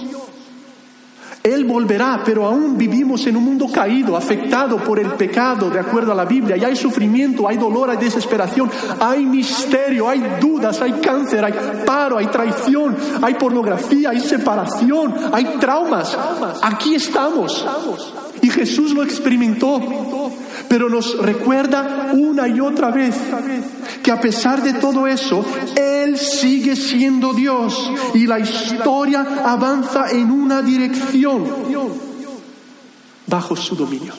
Él 1.43 1.65
volverá, 1.65 2.23
pero 2.23 2.45
aún 2.45 2.77
vivimos 2.77 3.27
en 3.27 3.37
un 3.37 3.45
mundo 3.45 3.67
caído, 3.73 4.15
afectado 4.15 4.77
por 4.77 4.99
el 4.99 5.13
pecado, 5.13 5.71
de 5.71 5.81
acuerdo 5.81 6.13
a 6.13 6.15
la 6.15 6.27
Biblia. 6.27 6.57
Y 6.57 6.65
hay 6.65 6.77
sufrimiento, 6.77 7.49
hay 7.49 7.57
dolor, 7.57 7.89
hay 7.89 7.97
desesperación, 7.97 8.71
hay 9.01 9.25
misterio, 9.25 10.09
hay 10.09 10.23
dudas, 10.39 10.83
hay 10.83 10.93
cáncer, 10.93 11.43
hay 11.43 11.55
paro, 11.87 12.19
hay 12.19 12.27
traición, 12.27 12.95
hay 13.23 13.35
pornografía, 13.35 14.11
hay 14.11 14.21
separación, 14.21 15.15
hay 15.33 15.57
traumas. 15.59 16.17
Aquí 16.61 16.95
estamos. 16.95 17.67
Y 18.43 18.51
Jesús 18.51 18.93
lo 18.93 19.03
experimentó, 19.03 19.81
pero 20.71 20.89
nos 20.89 21.19
recuerda 21.19 22.13
una 22.13 22.47
y 22.47 22.61
otra 22.61 22.93
vez 22.93 23.17
que 24.05 24.13
a 24.13 24.21
pesar 24.21 24.63
de 24.63 24.75
todo 24.75 25.09
eso, 25.09 25.45
Él 25.75 26.17
sigue 26.17 26.77
siendo 26.77 27.35
Dios 27.35 27.91
y 28.15 28.25
la 28.29 28.39
historia 28.39 29.43
avanza 29.45 30.13
en 30.13 30.31
una 30.31 30.63
dirección 30.63 31.45
bajo 33.27 33.57
su 33.57 33.75
dominio. 33.75 34.15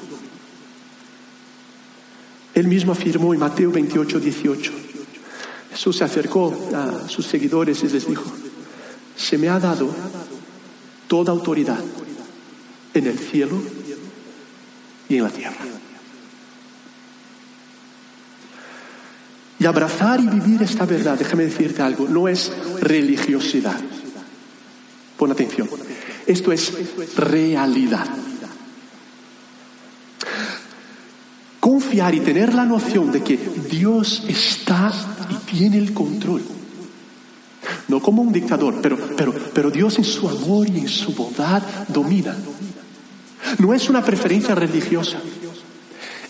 Él 2.54 2.68
mismo 2.68 2.92
afirmó 2.92 3.34
en 3.34 3.40
Mateo 3.40 3.72
28, 3.72 4.20
18, 4.20 4.74
Jesús 5.72 5.98
se 6.00 6.04
acercó 6.04 6.54
a 6.76 7.08
sus 7.08 7.28
seguidores 7.28 7.82
y 7.84 7.88
les 7.88 8.06
dijo, 8.06 8.30
se 9.16 9.38
me 9.38 9.48
ha 9.48 9.58
dado 9.58 9.88
toda 11.08 11.32
autoridad 11.32 11.80
en 12.94 13.08
el 13.08 13.18
cielo 13.18 13.58
y 15.08 15.16
en 15.16 15.24
la 15.24 15.30
tierra. 15.30 15.56
Y 19.62 19.65
abrazar 19.67 20.19
y 20.19 20.26
vivir 20.26 20.63
esta 20.63 20.88
verdad, 20.88 21.19
déjame 21.19 21.43
decirte 21.43 21.84
algo, 21.84 22.08
no 22.10 22.28
es 22.28 22.52
religiosidad. 22.80 23.80
Pon 25.15 25.32
atención. 25.32 25.69
Esto 26.26 26.52
es 26.52 26.74
realidad. 27.15 28.08
Confiar 31.60 32.15
y 32.15 32.21
tener 32.21 32.56
la 32.56 32.65
noción 32.65 33.12
de 33.12 33.21
que 33.21 33.38
Dios 33.69 34.24
está 34.28 34.91
y 35.30 35.36
tiene 35.56 35.78
el 35.78 35.93
control. 35.93 36.41
No 37.88 38.02
como 38.02 38.24
un 38.24 38.34
dictador, 38.34 38.82
pero, 38.82 38.97
pero, 39.15 39.32
pero 39.54 39.69
Dios 39.69 40.00
en 40.00 40.06
su 40.06 40.28
amor 40.28 40.67
y 40.69 40.80
en 40.80 40.88
su 40.88 41.13
bondad 41.13 41.62
domina. 41.88 42.36
No 43.60 43.76
es 43.76 43.88
una 43.91 44.04
preferencia 44.04 44.56
religiosa, 44.56 45.19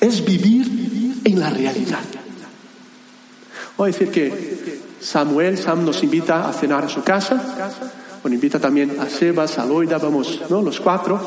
es 0.01 0.25
vivir 0.25 1.21
en 1.23 1.39
la 1.39 1.49
realidad. 1.49 2.01
Voy 3.81 3.91
decir 3.91 4.11
que 4.11 4.79
Samuel, 4.99 5.57
Sam 5.57 5.83
nos 5.83 6.03
invita 6.03 6.47
a 6.47 6.53
cenar 6.53 6.85
a 6.85 6.87
su 6.87 7.01
casa, 7.01 7.71
bueno, 8.21 8.35
invita 8.35 8.59
también 8.59 8.99
a 8.99 9.09
Sebas, 9.09 9.57
a 9.57 9.65
Loida, 9.65 9.97
vamos, 9.97 10.39
¿no? 10.51 10.61
Los 10.61 10.79
cuatro. 10.79 11.19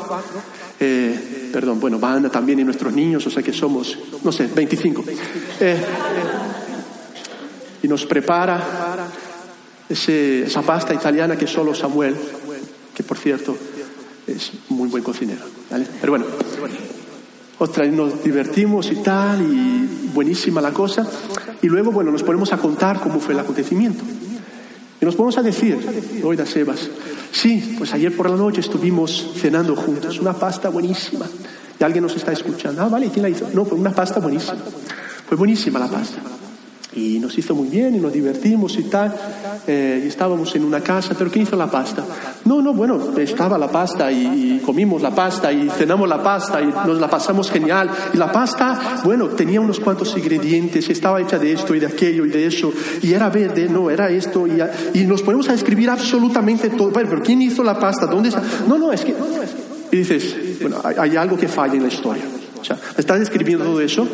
Eh, 0.79 1.49
perdón, 1.51 1.81
bueno, 1.81 1.99
van 1.99 2.31
también 2.31 2.57
y 2.59 2.63
nuestros 2.63 2.93
niños, 2.93 3.27
o 3.27 3.29
sea 3.29 3.43
que 3.43 3.51
somos, 3.51 3.97
no 4.23 4.31
sé, 4.31 4.47
25. 4.47 5.03
Eh, 5.59 5.85
y 7.83 7.89
nos 7.89 8.05
prepara 8.05 8.63
esa 9.89 10.61
pasta 10.61 10.93
italiana 10.93 11.35
que 11.37 11.47
solo 11.47 11.75
Samuel, 11.75 12.15
que 12.95 13.03
por 13.03 13.17
cierto 13.17 13.57
es 14.25 14.53
muy 14.69 14.87
buen 14.87 15.03
cocinero. 15.03 15.43
Pero 15.99 16.13
bueno, 16.13 16.25
otra, 17.59 17.85
nos 17.87 18.23
divertimos 18.23 18.89
y 18.93 18.95
tal, 19.03 19.41
y 19.41 20.09
buenísima 20.13 20.61
la 20.61 20.71
cosa. 20.71 21.05
Y 21.65 21.67
luego, 21.67 21.91
bueno, 21.91 22.11
nos 22.11 22.21
ponemos 22.21 22.53
a 22.53 22.57
contar 22.57 22.99
cómo 22.99 23.19
fue 23.19 23.33
el 23.33 23.39
acontecimiento. 23.39 24.03
Y 25.01 25.03
nos 25.03 25.15
ponemos 25.15 25.35
a 25.39 25.41
decir, 25.41 25.75
oiga 26.23 26.45
Sebas, 26.45 26.91
sí, 27.31 27.73
pues 27.79 27.91
ayer 27.91 28.15
por 28.15 28.29
la 28.29 28.35
noche 28.35 28.61
estuvimos 28.61 29.31
cenando 29.35 29.75
juntos, 29.75 30.19
una 30.19 30.33
pasta 30.33 30.69
buenísima. 30.69 31.25
Y 31.79 31.83
alguien 31.83 32.03
nos 32.03 32.15
está 32.15 32.33
escuchando, 32.33 32.83
ah, 32.83 32.87
vale, 32.87 33.09
¿quién 33.09 33.23
la 33.23 33.29
hizo? 33.29 33.49
No, 33.51 33.65
fue 33.65 33.79
una 33.79 33.91
pasta 33.91 34.19
buenísima. 34.19 34.59
Fue 35.27 35.35
buenísima 35.35 35.79
la 35.79 35.87
pasta 35.87 36.19
y 36.95 37.19
nos 37.19 37.37
hizo 37.37 37.53
muy 37.53 37.67
bien 37.67 37.95
y 37.95 37.99
nos 37.99 38.13
divertimos 38.13 38.77
y 38.77 38.83
tal. 38.83 39.13
Eh, 39.67 40.01
y 40.05 40.07
estábamos 40.07 40.55
en 40.55 40.63
una 40.63 40.81
casa, 40.81 41.13
pero 41.17 41.29
¿qué 41.29 41.39
hizo 41.39 41.55
la 41.55 41.69
pasta? 41.69 42.03
No, 42.45 42.61
no, 42.61 42.73
bueno, 42.73 42.99
estaba 43.17 43.57
la 43.57 43.67
pasta 43.67 44.11
y, 44.11 44.61
comimos 44.65 45.01
la 45.01 45.13
pasta 45.13 45.51
y 45.51 45.69
cenamos 45.69 46.07
la 46.07 46.23
pasta 46.23 46.61
y 46.61 46.67
nos 46.67 46.99
la 46.99 47.09
pasamos 47.09 47.51
genial. 47.51 47.89
Y 48.13 48.17
la 48.17 48.31
pasta, 48.31 49.01
bueno, 49.03 49.27
tenía 49.29 49.59
unos 49.59 49.79
cuantos 49.79 50.15
ingredientes, 50.17 50.89
estaba 50.89 51.21
hecha 51.21 51.37
de 51.37 51.53
esto 51.53 51.75
y 51.75 51.79
de 51.79 51.87
aquello 51.87 52.25
y 52.25 52.29
de 52.29 52.47
eso, 52.47 52.71
y 53.01 53.13
era 53.13 53.29
verde, 53.29 53.67
no, 53.69 53.89
era 53.89 54.09
esto, 54.09 54.47
y, 54.47 54.61
y 54.93 55.05
nos 55.05 55.21
ponemos 55.21 55.49
a 55.49 55.53
escribir 55.53 55.89
absolutamente 55.89 56.69
todo. 56.69 56.91
Bueno, 56.91 57.09
pero 57.09 57.23
¿quién 57.23 57.41
hizo 57.41 57.63
la 57.63 57.77
pasta? 57.77 58.05
¿Dónde 58.05 58.29
está? 58.29 58.41
No, 58.67 58.77
no, 58.77 58.91
es 58.91 59.03
que... 59.03 59.15
Y 59.91 59.97
dices, 59.97 60.35
bueno, 60.61 60.77
hay, 60.83 60.95
hay 60.97 61.15
algo 61.15 61.37
que 61.37 61.47
falla 61.47 61.75
en 61.75 61.83
la 61.83 61.89
historia. 61.89 62.23
O 62.59 62.63
sea, 62.63 62.77
¿estás 62.97 63.21
escribiendo 63.21 63.65
todo 63.65 63.81
eso? 63.81 64.07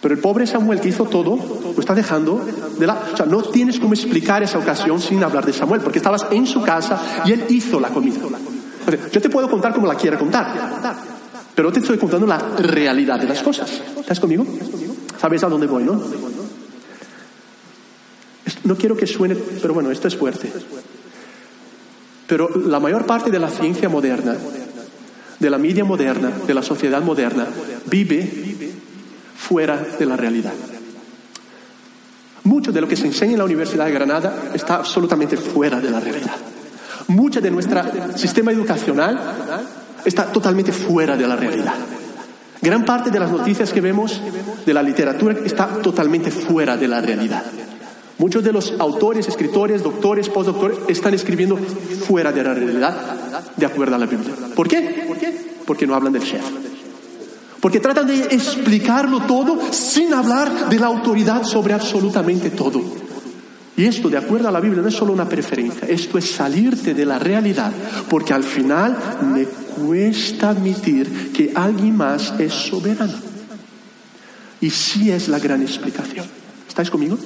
Pero 0.00 0.14
el 0.14 0.20
pobre 0.20 0.46
Samuel 0.46 0.80
que 0.80 0.88
hizo 0.88 1.04
todo, 1.04 1.36
lo 1.74 1.80
está 1.80 1.94
dejando 1.94 2.44
de 2.78 2.86
la... 2.86 3.08
O 3.12 3.16
sea, 3.16 3.26
no 3.26 3.42
tienes 3.42 3.80
cómo 3.80 3.94
explicar 3.94 4.42
esa 4.42 4.58
ocasión 4.58 5.00
sin 5.00 5.22
hablar 5.24 5.44
de 5.44 5.52
Samuel, 5.52 5.80
porque 5.80 5.98
estabas 5.98 6.26
en 6.30 6.46
su 6.46 6.62
casa 6.62 7.22
y 7.24 7.32
él 7.32 7.44
hizo 7.48 7.80
la 7.80 7.88
comida. 7.88 8.20
yo 9.12 9.20
te 9.20 9.28
puedo 9.28 9.50
contar 9.50 9.74
como 9.74 9.86
la 9.86 9.96
quiera 9.96 10.16
contar, 10.16 10.96
pero 11.54 11.72
te 11.72 11.80
estoy 11.80 11.98
contando 11.98 12.26
la 12.26 12.38
realidad 12.38 13.18
de 13.18 13.26
las 13.26 13.42
cosas. 13.42 13.82
¿Estás 13.98 14.20
conmigo? 14.20 14.46
¿Sabes 15.20 15.42
a 15.42 15.48
dónde 15.48 15.66
voy, 15.66 15.82
no? 15.82 16.00
No 18.64 18.76
quiero 18.76 18.96
que 18.96 19.06
suene, 19.06 19.34
pero 19.34 19.74
bueno, 19.74 19.90
esto 19.90 20.06
es 20.06 20.16
fuerte. 20.16 20.52
Pero 22.28 22.48
la 22.66 22.78
mayor 22.78 23.06
parte 23.06 23.30
de 23.30 23.38
la 23.38 23.48
ciencia 23.50 23.88
moderna, 23.88 24.36
de 25.38 25.50
la 25.50 25.58
media 25.58 25.84
moderna, 25.84 26.30
de 26.46 26.54
la 26.54 26.62
sociedad 26.62 27.02
moderna, 27.02 27.46
vive 27.86 28.47
fuera 29.38 29.76
de 29.98 30.04
la 30.04 30.16
realidad. 30.16 30.52
Mucho 32.44 32.72
de 32.72 32.80
lo 32.80 32.88
que 32.88 32.96
se 32.96 33.06
enseña 33.06 33.32
en 33.32 33.38
la 33.38 33.44
Universidad 33.44 33.86
de 33.86 33.92
Granada 33.92 34.50
está 34.52 34.76
absolutamente 34.76 35.36
fuera 35.36 35.80
de 35.80 35.90
la 35.90 36.00
realidad. 36.00 36.36
Mucho 37.08 37.40
de 37.40 37.50
nuestro 37.50 37.82
sistema 38.16 38.52
educacional 38.52 39.18
está 40.04 40.26
totalmente 40.32 40.72
fuera 40.72 41.16
de 41.16 41.26
la 41.26 41.36
realidad. 41.36 41.74
Gran 42.60 42.84
parte 42.84 43.10
de 43.10 43.20
las 43.20 43.30
noticias 43.30 43.72
que 43.72 43.80
vemos 43.80 44.20
de 44.66 44.74
la 44.74 44.82
literatura 44.82 45.36
está 45.44 45.68
totalmente 45.80 46.30
fuera 46.30 46.76
de 46.76 46.88
la 46.88 47.00
realidad. 47.00 47.44
Muchos 48.18 48.42
de 48.42 48.52
los 48.52 48.74
autores, 48.78 49.28
escritores, 49.28 49.82
doctores, 49.82 50.28
postdoctores 50.28 50.78
están 50.88 51.14
escribiendo 51.14 51.56
fuera 51.56 52.32
de 52.32 52.42
la 52.42 52.52
realidad, 52.52 52.94
de 53.56 53.66
acuerdo 53.66 53.94
a 53.94 53.98
la 53.98 54.06
Biblia. 54.06 54.34
¿Por 54.56 54.66
qué? 54.68 55.06
Porque 55.64 55.86
no 55.86 55.94
hablan 55.94 56.12
del 56.12 56.24
chef. 56.24 56.42
Porque 57.60 57.80
tratan 57.80 58.06
de 58.06 58.26
explicarlo 58.26 59.20
todo 59.20 59.72
sin 59.72 60.14
hablar 60.14 60.68
de 60.68 60.78
la 60.78 60.86
autoridad 60.86 61.42
sobre 61.42 61.74
absolutamente 61.74 62.50
todo. 62.50 62.80
Y 63.76 63.84
esto, 63.84 64.08
de 64.08 64.18
acuerdo 64.18 64.48
a 64.48 64.52
la 64.52 64.60
Biblia, 64.60 64.82
no 64.82 64.88
es 64.88 64.94
solo 64.94 65.12
una 65.12 65.28
preferencia, 65.28 65.86
esto 65.86 66.18
es 66.18 66.30
salirte 66.30 66.94
de 66.94 67.06
la 67.06 67.18
realidad, 67.18 67.72
porque 68.08 68.34
al 68.34 68.42
final 68.42 68.96
me 69.32 69.44
cuesta 69.44 70.50
admitir 70.50 71.32
que 71.32 71.52
alguien 71.54 71.96
más 71.96 72.34
es 72.40 72.52
soberano. 72.52 73.14
Y 74.60 74.70
sí 74.70 75.10
es 75.12 75.28
la 75.28 75.38
gran 75.38 75.62
explicación. 75.62 76.26
¿Estáis 76.66 76.90
conmigo? 76.90 77.16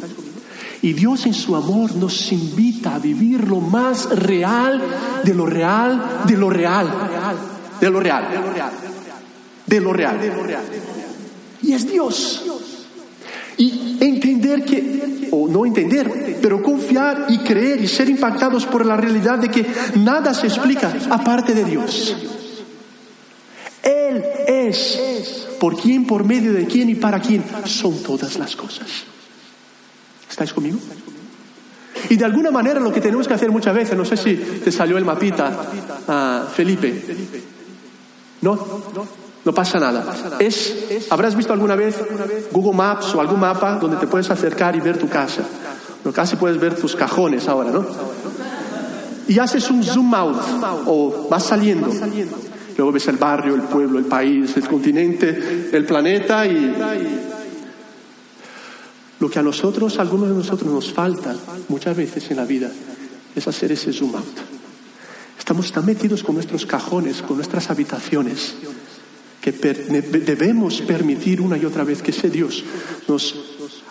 Y 0.82 0.92
Dios 0.92 1.24
en 1.24 1.32
su 1.32 1.56
amor 1.56 1.94
nos 1.96 2.32
invita 2.32 2.96
a 2.96 2.98
vivir 2.98 3.48
lo 3.48 3.60
más 3.60 4.10
real 4.10 4.82
de 5.24 5.34
lo 5.34 5.46
real, 5.46 6.22
de 6.26 6.36
lo 6.36 6.50
real, 6.50 6.92
de 7.80 7.90
lo 7.90 8.00
real. 8.00 8.28
De 8.28 8.40
lo 8.40 8.52
real 8.52 8.72
de 9.66 9.80
lo 9.80 9.92
real. 9.92 10.18
Y 11.62 11.72
es 11.72 11.90
Dios. 11.90 12.44
Y 13.56 13.98
entender 14.00 14.64
que, 14.64 15.28
o 15.30 15.46
no 15.48 15.64
entender, 15.64 16.38
pero 16.40 16.62
confiar 16.62 17.26
y 17.28 17.38
creer 17.38 17.80
y 17.80 17.86
ser 17.86 18.08
impactados 18.08 18.66
por 18.66 18.84
la 18.84 18.96
realidad 18.96 19.38
de 19.38 19.50
que 19.50 19.66
nada 19.96 20.34
se 20.34 20.46
explica 20.46 20.92
aparte 21.10 21.54
de 21.54 21.64
Dios. 21.64 22.16
Él 23.82 24.24
es 24.46 25.46
por 25.60 25.80
quién, 25.80 26.06
por 26.06 26.24
medio 26.24 26.52
de 26.52 26.66
quién 26.66 26.88
y 26.88 26.94
para 26.94 27.20
quién 27.20 27.44
son 27.66 28.02
todas 28.02 28.38
las 28.38 28.56
cosas. 28.56 28.88
¿Estáis 30.28 30.52
conmigo? 30.52 30.78
Y 32.08 32.16
de 32.16 32.24
alguna 32.24 32.50
manera 32.50 32.80
lo 32.80 32.92
que 32.92 33.00
tenemos 33.00 33.28
que 33.28 33.34
hacer 33.34 33.50
muchas 33.50 33.74
veces, 33.74 33.96
no 33.96 34.04
sé 34.04 34.16
si 34.16 34.34
te 34.34 34.72
salió 34.72 34.98
el 34.98 35.04
mapita, 35.04 35.70
a 36.08 36.48
Felipe. 36.52 37.04
¿No? 38.40 38.82
No 39.44 39.52
pasa 39.52 39.80
nada. 39.80 40.04
Es, 40.38 41.06
habrás 41.10 41.34
visto 41.34 41.52
alguna 41.52 41.74
vez 41.74 41.96
Google 42.52 42.76
Maps 42.76 43.14
o 43.14 43.20
algún 43.20 43.40
mapa 43.40 43.76
donde 43.76 43.96
te 43.96 44.06
puedes 44.06 44.30
acercar 44.30 44.76
y 44.76 44.80
ver 44.80 44.98
tu 44.98 45.08
casa. 45.08 45.42
No, 46.04 46.12
casi 46.12 46.36
puedes 46.36 46.60
ver 46.60 46.76
tus 46.76 46.94
cajones 46.94 47.48
ahora, 47.48 47.70
¿no? 47.70 47.84
Y 49.28 49.38
haces 49.38 49.70
un 49.70 49.82
zoom 49.82 50.14
out 50.14 50.42
o 50.86 51.28
vas 51.28 51.44
saliendo. 51.44 51.88
Luego 52.76 52.92
ves 52.92 53.08
el 53.08 53.16
barrio, 53.16 53.54
el 53.54 53.62
pueblo, 53.62 53.98
el 53.98 54.06
país, 54.06 54.56
el 54.56 54.68
continente, 54.68 55.70
el 55.72 55.84
planeta 55.84 56.46
y 56.46 56.74
lo 59.20 59.30
que 59.30 59.38
a 59.38 59.42
nosotros, 59.42 59.98
algunos 59.98 60.28
de 60.28 60.34
nosotros 60.34 60.72
nos 60.72 60.92
falta 60.92 61.34
muchas 61.68 61.96
veces 61.96 62.30
en 62.30 62.38
la 62.38 62.44
vida 62.44 62.70
es 63.34 63.46
hacer 63.46 63.72
ese 63.72 63.92
zoom 63.92 64.16
out. 64.16 64.38
Estamos 65.38 65.70
tan 65.72 65.86
metidos 65.86 66.22
con 66.22 66.34
nuestros 66.34 66.66
cajones, 66.66 67.22
con 67.22 67.36
nuestras 67.36 67.70
habitaciones, 67.70 68.54
que 69.42 69.50
debemos 69.50 70.80
permitir 70.82 71.40
una 71.40 71.58
y 71.58 71.64
otra 71.64 71.82
vez 71.82 72.00
que 72.00 72.12
ese 72.12 72.30
Dios 72.30 72.62
nos 73.08 73.34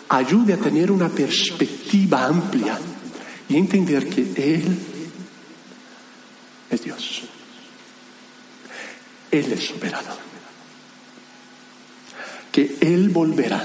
ayude 0.08 0.54
a 0.54 0.56
tener 0.56 0.90
una 0.90 1.10
perspectiva 1.10 2.24
amplia 2.24 2.78
y 3.50 3.58
entender 3.58 4.08
que 4.08 4.22
Él 4.34 4.78
es 6.70 6.82
Dios. 6.82 7.22
Él 9.30 9.52
es 9.52 9.66
soberano. 9.66 10.16
Que 12.50 12.78
Él 12.80 13.10
volverá 13.10 13.62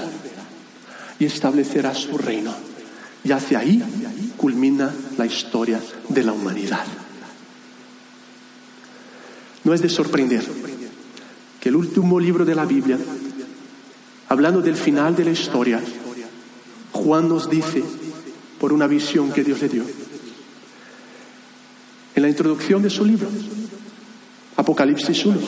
y 1.18 1.24
establecerá 1.24 1.94
su 1.94 2.18
reino. 2.18 2.54
Y 3.24 3.32
hacia 3.32 3.60
ahí 3.60 3.82
culmina 4.36 4.94
la 5.16 5.24
historia 5.24 5.80
de 6.10 6.22
la 6.22 6.32
humanidad. 6.32 6.84
No 9.64 9.72
es 9.72 9.80
de 9.80 9.88
sorprender 9.88 10.44
que 11.60 11.68
el 11.68 11.76
último 11.76 12.20
libro 12.20 12.44
de 12.44 12.54
la 12.54 12.64
Biblia, 12.64 12.98
hablando 14.28 14.60
del 14.60 14.76
final 14.76 15.16
de 15.16 15.24
la 15.24 15.30
historia, 15.30 15.80
Juan 16.92 17.28
nos 17.28 17.48
dice, 17.50 17.82
por 18.58 18.72
una 18.72 18.86
visión 18.86 19.32
que 19.32 19.44
Dios 19.44 19.60
le 19.60 19.68
dio, 19.68 19.84
en 22.14 22.22
la 22.22 22.28
introducción 22.28 22.82
de 22.82 22.90
su 22.90 23.04
libro, 23.04 23.28
Apocalipsis 24.56 25.24
1. 25.24 25.38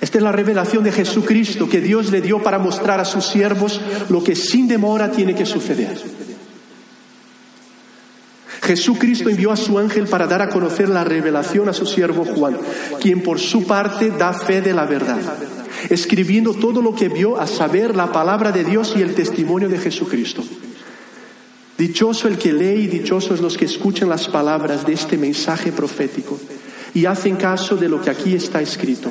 Esta 0.00 0.18
es 0.18 0.24
la 0.24 0.32
revelación 0.32 0.82
de 0.84 0.92
Jesucristo 0.92 1.68
que 1.68 1.80
Dios 1.80 2.10
le 2.10 2.20
dio 2.20 2.42
para 2.42 2.58
mostrar 2.58 3.00
a 3.00 3.04
sus 3.04 3.24
siervos 3.24 3.80
lo 4.08 4.22
que 4.22 4.34
sin 4.34 4.68
demora 4.68 5.10
tiene 5.10 5.34
que 5.34 5.46
suceder. 5.46 6.21
Jesucristo 8.72 9.28
envió 9.28 9.52
a 9.52 9.56
su 9.56 9.78
ángel 9.78 10.06
para 10.06 10.26
dar 10.26 10.40
a 10.40 10.48
conocer 10.48 10.88
la 10.88 11.04
revelación 11.04 11.68
a 11.68 11.74
su 11.74 11.84
siervo 11.84 12.24
Juan, 12.24 12.56
quien 13.02 13.22
por 13.22 13.38
su 13.38 13.66
parte 13.66 14.10
da 14.10 14.32
fe 14.32 14.62
de 14.62 14.72
la 14.72 14.86
verdad, 14.86 15.18
escribiendo 15.90 16.54
todo 16.54 16.80
lo 16.80 16.94
que 16.94 17.10
vio 17.10 17.38
a 17.38 17.46
saber 17.46 17.94
la 17.94 18.10
palabra 18.12 18.50
de 18.50 18.64
Dios 18.64 18.94
y 18.96 19.02
el 19.02 19.14
testimonio 19.14 19.68
de 19.68 19.76
Jesucristo. 19.76 20.42
Dichoso 21.76 22.28
el 22.28 22.38
que 22.38 22.54
lee 22.54 22.84
y 22.84 22.86
dichosos 22.86 23.42
los 23.42 23.58
que 23.58 23.66
escuchan 23.66 24.08
las 24.08 24.26
palabras 24.26 24.86
de 24.86 24.94
este 24.94 25.18
mensaje 25.18 25.70
profético 25.70 26.40
y 26.94 27.04
hacen 27.04 27.36
caso 27.36 27.76
de 27.76 27.90
lo 27.90 28.00
que 28.00 28.08
aquí 28.08 28.34
está 28.34 28.62
escrito, 28.62 29.10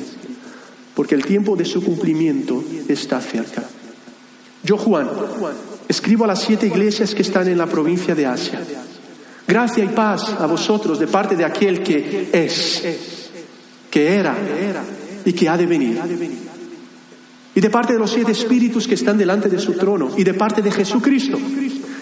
porque 0.96 1.14
el 1.14 1.24
tiempo 1.24 1.54
de 1.54 1.66
su 1.66 1.84
cumplimiento 1.84 2.64
está 2.88 3.20
cerca. 3.20 3.62
Yo, 4.64 4.76
Juan, 4.76 5.08
escribo 5.88 6.24
a 6.24 6.28
las 6.28 6.42
siete 6.42 6.66
iglesias 6.66 7.14
que 7.14 7.22
están 7.22 7.46
en 7.46 7.58
la 7.58 7.66
provincia 7.66 8.16
de 8.16 8.26
Asia. 8.26 8.60
Gracia 9.46 9.84
y 9.84 9.88
paz 9.88 10.34
a 10.38 10.46
vosotros 10.46 10.98
de 10.98 11.06
parte 11.06 11.36
de 11.36 11.44
aquel 11.44 11.82
que 11.82 12.28
es, 12.32 12.82
que 13.90 14.14
era 14.14 14.34
y 15.24 15.32
que 15.32 15.48
ha 15.48 15.56
de 15.56 15.66
venir. 15.66 16.00
Y 17.54 17.60
de 17.60 17.70
parte 17.70 17.92
de 17.92 17.98
los 17.98 18.10
siete 18.10 18.32
espíritus 18.32 18.88
que 18.88 18.94
están 18.94 19.18
delante 19.18 19.48
de 19.48 19.58
su 19.58 19.74
trono 19.74 20.10
y 20.16 20.24
de 20.24 20.34
parte 20.34 20.62
de 20.62 20.70
Jesucristo, 20.70 21.38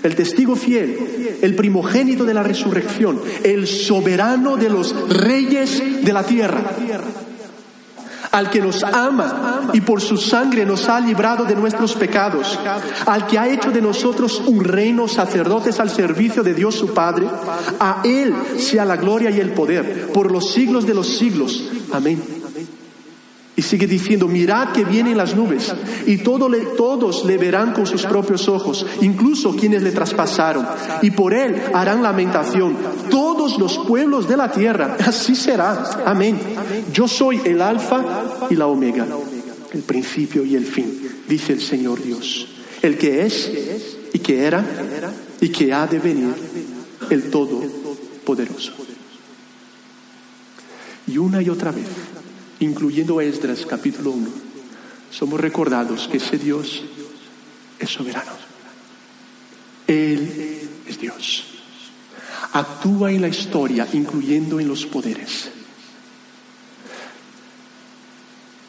el 0.02 0.14
testigo 0.14 0.54
fiel, 0.54 1.38
el 1.42 1.56
primogénito 1.56 2.24
de 2.24 2.34
la 2.34 2.42
resurrección, 2.42 3.20
el 3.42 3.66
soberano 3.66 4.56
de 4.56 4.70
los 4.70 4.94
reyes 5.08 6.04
de 6.04 6.12
la 6.12 6.24
tierra 6.24 6.62
al 8.32 8.50
que 8.50 8.60
nos 8.60 8.82
ama 8.82 9.70
y 9.72 9.80
por 9.80 10.00
su 10.00 10.16
sangre 10.16 10.64
nos 10.64 10.88
ha 10.88 11.00
librado 11.00 11.44
de 11.44 11.54
nuestros 11.54 11.94
pecados, 11.94 12.58
al 13.06 13.26
que 13.26 13.38
ha 13.38 13.48
hecho 13.48 13.70
de 13.70 13.82
nosotros 13.82 14.42
un 14.46 14.64
reino 14.64 15.08
sacerdotes 15.08 15.80
al 15.80 15.90
servicio 15.90 16.42
de 16.42 16.54
Dios 16.54 16.74
su 16.74 16.94
Padre, 16.94 17.26
a 17.78 18.02
Él 18.04 18.34
sea 18.58 18.84
la 18.84 18.96
gloria 18.96 19.30
y 19.30 19.40
el 19.40 19.52
poder 19.52 20.08
por 20.12 20.30
los 20.30 20.52
siglos 20.52 20.86
de 20.86 20.94
los 20.94 21.06
siglos. 21.08 21.70
Amén. 21.92 22.39
Y 23.60 23.62
sigue 23.62 23.86
diciendo, 23.86 24.26
mirad 24.26 24.72
que 24.72 24.86
vienen 24.86 25.18
las 25.18 25.36
nubes 25.36 25.70
y 26.06 26.16
todos 26.16 27.26
le 27.26 27.36
verán 27.36 27.74
con 27.74 27.84
sus 27.84 28.06
propios 28.06 28.48
ojos, 28.48 28.86
incluso 29.02 29.54
quienes 29.54 29.82
le 29.82 29.90
traspasaron. 29.90 30.66
Y 31.02 31.10
por 31.10 31.34
él 31.34 31.60
harán 31.74 32.02
lamentación 32.02 32.74
todos 33.10 33.58
los 33.58 33.76
pueblos 33.80 34.26
de 34.26 34.38
la 34.38 34.50
tierra. 34.50 34.96
Así 35.06 35.36
será. 35.36 36.04
Amén. 36.06 36.40
Yo 36.90 37.06
soy 37.06 37.42
el 37.44 37.60
alfa 37.60 38.46
y 38.48 38.56
la 38.56 38.66
omega, 38.66 39.06
el 39.74 39.82
principio 39.82 40.42
y 40.42 40.56
el 40.56 40.64
fin, 40.64 40.98
dice 41.28 41.52
el 41.52 41.60
Señor 41.60 42.02
Dios. 42.02 42.48
El 42.80 42.96
que 42.96 43.26
es 43.26 43.50
y 44.14 44.20
que 44.20 44.42
era 44.42 44.64
y 45.38 45.50
que 45.50 45.70
ha 45.70 45.86
de 45.86 45.98
venir, 45.98 46.32
el 47.10 47.28
Todopoderoso. 47.28 48.72
Y 51.08 51.18
una 51.18 51.42
y 51.42 51.50
otra 51.50 51.72
vez 51.72 52.09
incluyendo 52.60 53.20
Esdras 53.20 53.66
capítulo 53.66 54.10
1, 54.12 54.28
somos 55.10 55.40
recordados 55.40 56.08
que 56.08 56.18
ese 56.18 56.38
Dios 56.38 56.82
es 57.78 57.90
soberano. 57.90 58.32
Él 59.86 60.68
es 60.86 61.00
Dios. 61.00 61.44
Actúa 62.52 63.10
en 63.10 63.22
la 63.22 63.28
historia, 63.28 63.88
incluyendo 63.92 64.60
en 64.60 64.68
los 64.68 64.86
poderes. 64.86 65.50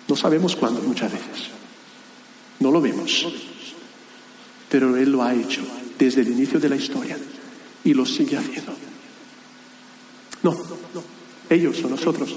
No 0.08 0.16
sabemos 0.16 0.56
cuándo 0.56 0.82
muchas 0.82 1.12
veces. 1.12 1.50
No 2.60 2.72
lo 2.72 2.82
vemos. 2.82 3.28
Pero 4.70 4.96
Él 4.96 5.12
lo 5.12 5.24
ha 5.24 5.34
hecho 5.34 5.62
desde 5.98 6.22
el 6.22 6.30
inicio 6.30 6.60
de 6.60 6.70
la 6.70 6.76
historia 6.76 7.18
y 7.84 7.94
lo 7.94 8.06
sigue 8.06 8.38
haciendo. 8.38 8.74
No, 10.44 10.56
ellos 11.50 11.84
o 11.84 11.90
nosotros 11.90 12.36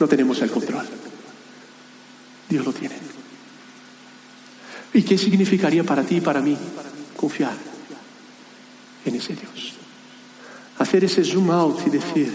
no 0.00 0.08
tenemos 0.08 0.40
el 0.40 0.50
control. 0.50 0.86
Dios 2.48 2.64
lo 2.64 2.72
tiene. 2.72 2.96
¿Y 4.94 5.02
qué 5.02 5.16
significaría 5.16 5.84
para 5.84 6.02
ti 6.02 6.16
y 6.16 6.20
para 6.20 6.40
mí 6.40 6.56
confiar 7.16 7.54
en 9.04 9.14
ese 9.14 9.34
Dios? 9.34 9.74
Hacer 10.78 11.04
ese 11.04 11.22
zoom 11.22 11.50
out 11.50 11.86
y 11.86 11.90
decir, 11.90 12.32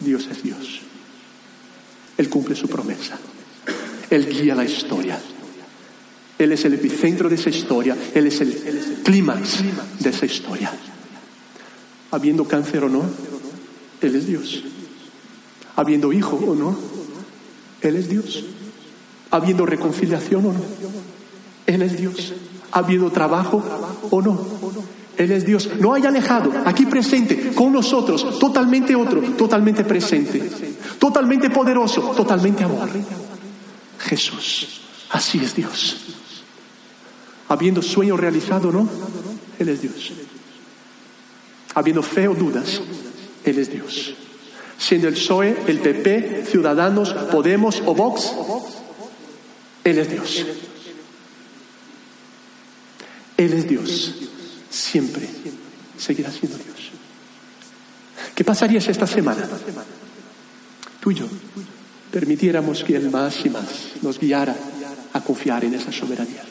Dios 0.00 0.26
es 0.30 0.42
Dios. 0.42 0.80
Él 2.16 2.30
cumple 2.30 2.56
su 2.56 2.66
promesa. 2.68 3.18
Él 4.08 4.26
guía 4.28 4.54
la 4.54 4.64
historia. 4.64 5.20
Él 6.38 6.52
es 6.52 6.64
el 6.64 6.74
epicentro 6.74 7.28
de 7.28 7.34
esa 7.34 7.50
historia. 7.50 7.96
Él 8.14 8.26
es 8.26 8.40
el 8.40 9.00
clímax 9.04 9.58
de 10.00 10.10
esa 10.10 10.24
historia. 10.24 10.72
Habiendo 12.10 12.46
cáncer 12.48 12.84
o 12.84 12.88
no, 12.88 13.04
él 14.00 14.16
es 14.16 14.26
Dios. 14.26 14.62
Habiendo 15.76 16.12
hijo 16.12 16.36
o 16.36 16.54
no, 16.54 16.76
Él 17.80 17.96
es 17.96 18.08
Dios. 18.08 18.44
Habiendo 19.30 19.66
reconciliación 19.66 20.46
o 20.46 20.52
no, 20.52 20.60
Él 21.66 21.82
es 21.82 21.96
Dios. 21.98 22.32
Habiendo 22.72 23.10
trabajo 23.10 23.62
o 24.10 24.22
no, 24.22 24.38
Él 25.16 25.32
es 25.32 25.44
Dios. 25.44 25.70
No 25.80 25.94
hay 25.94 26.06
alejado, 26.06 26.52
aquí 26.64 26.86
presente, 26.86 27.52
con 27.54 27.72
nosotros, 27.72 28.38
totalmente 28.38 28.94
otro, 28.94 29.20
totalmente 29.34 29.84
presente, 29.84 30.50
totalmente 30.98 31.50
poderoso, 31.50 32.00
totalmente 32.16 32.64
amor. 32.64 32.88
Jesús, 33.98 34.80
así 35.10 35.38
es 35.38 35.54
Dios. 35.54 35.96
Habiendo 37.48 37.82
sueño 37.82 38.16
realizado 38.16 38.70
o 38.70 38.72
no, 38.72 38.88
Él 39.58 39.68
es 39.68 39.82
Dios. 39.82 40.12
Habiendo 41.74 42.02
fe 42.02 42.26
o 42.26 42.34
dudas, 42.34 42.80
él 43.46 43.58
es 43.60 43.70
Dios. 43.70 44.14
Siendo 44.76 45.08
el 45.08 45.14
PSOE, 45.14 45.56
el 45.68 45.78
PP, 45.78 46.44
Ciudadanos, 46.50 47.12
Podemos 47.30 47.82
o 47.86 47.94
Vox, 47.94 48.32
Él 49.84 49.98
es 49.98 50.10
Dios. 50.10 50.46
Él 53.36 53.52
es 53.52 53.68
Dios. 53.68 54.14
Siempre 54.68 55.28
seguirá 55.96 56.30
siendo 56.30 56.58
Dios. 56.58 56.90
¿Qué 58.34 58.44
pasaría 58.44 58.78
esta 58.78 59.06
semana 59.06 59.48
tú 61.00 61.10
y 61.10 61.14
yo 61.14 61.26
permitiéramos 62.10 62.84
que 62.84 62.96
Él 62.96 63.10
más 63.10 63.46
y 63.46 63.50
más 63.50 63.64
nos 64.02 64.18
guiara 64.18 64.54
a 65.12 65.20
confiar 65.22 65.64
en 65.64 65.74
esa 65.74 65.92
soberanía? 65.92 66.42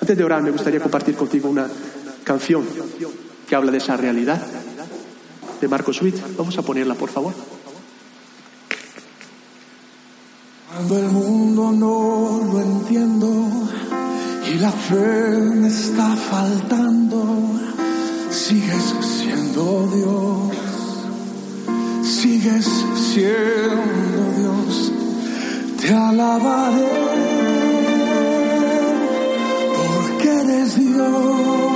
Antes 0.00 0.16
de 0.16 0.22
orar, 0.22 0.42
me 0.42 0.50
gustaría 0.50 0.80
compartir 0.80 1.16
contigo 1.16 1.48
una 1.48 1.66
canción 2.22 2.64
que 3.48 3.56
habla 3.56 3.72
de 3.72 3.78
esa 3.78 3.96
realidad 3.96 4.40
de 5.60 5.68
Marcos 5.68 6.00
Witt. 6.02 6.16
Vamos 6.36 6.56
a 6.58 6.62
ponerla, 6.62 6.94
por 6.94 7.10
favor. 7.10 7.34
Cuando 10.70 10.98
el 10.98 11.08
mundo 11.08 11.72
no 11.72 12.40
lo 12.52 12.60
entiendo 12.60 13.28
y 14.50 14.54
la 14.58 14.70
fe 14.70 15.38
me 15.54 15.68
está 15.68 16.14
faltando, 16.16 17.24
sigues 18.30 18.94
siendo 19.00 19.88
Dios, 19.94 20.56
sigues 22.06 22.66
siendo 23.14 24.32
Dios, 24.38 24.92
te 25.80 25.92
alabaré 25.92 26.88
porque 29.76 30.28
eres 30.28 30.76
Dios 30.76 31.67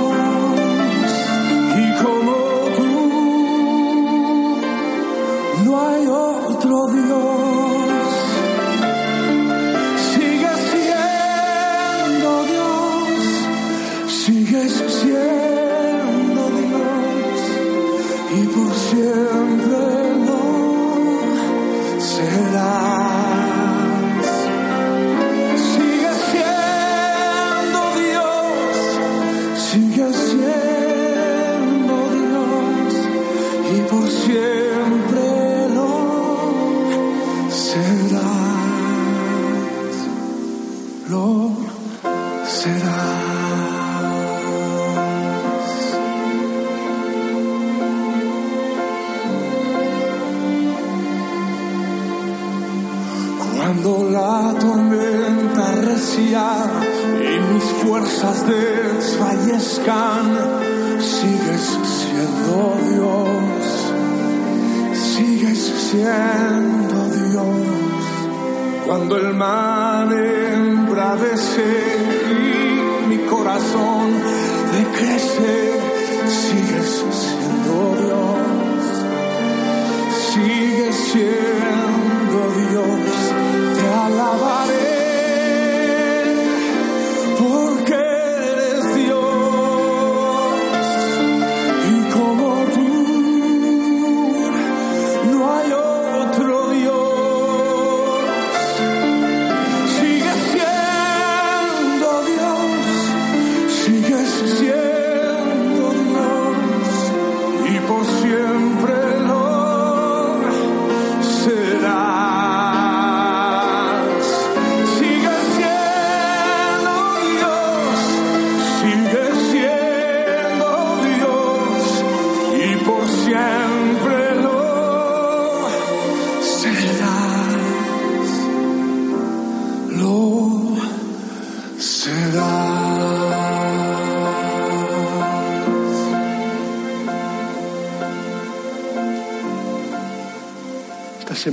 y 33.75 33.81
por 33.89 34.07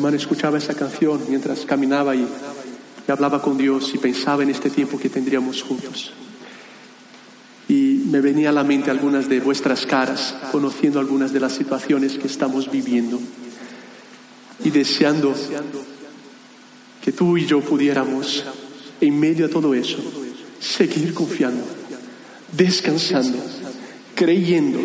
semana 0.01 0.17
escuchaba 0.17 0.57
esa 0.57 0.73
canción 0.73 1.21
mientras 1.29 1.67
caminaba 1.67 2.17
y, 2.17 2.21
y 2.21 3.11
hablaba 3.13 3.43
con 3.43 3.59
Dios 3.59 3.93
y 3.93 3.99
pensaba 3.99 4.43
en 4.43 4.49
este 4.49 4.71
tiempo 4.71 4.99
que 4.99 5.11
tendríamos 5.11 5.63
juntos. 5.63 6.15
Y 7.69 8.05
me 8.07 8.23
venía 8.23 8.49
a 8.49 8.53
la 8.53 8.65
mente 8.65 8.91
algunas 8.91 9.29
de 9.29 9.41
vuestras 9.41 9.85
caras, 9.85 10.35
conociendo 10.53 11.01
algunas 11.01 11.35
de 11.35 11.41
las 11.41 11.53
situaciones 11.53 12.17
que 12.17 12.29
estamos 12.29 12.71
viviendo 12.71 13.21
y 14.65 14.71
deseando 14.71 15.35
que 17.05 17.13
tú 17.13 17.37
y 17.37 17.45
yo 17.45 17.61
pudiéramos, 17.61 18.47
en 19.03 19.21
medio 19.21 19.49
de 19.49 19.53
todo 19.53 19.75
eso, 19.75 19.99
seguir 20.61 21.13
confiando, 21.13 21.63
descansando, 22.57 23.37
creyendo, 24.15 24.81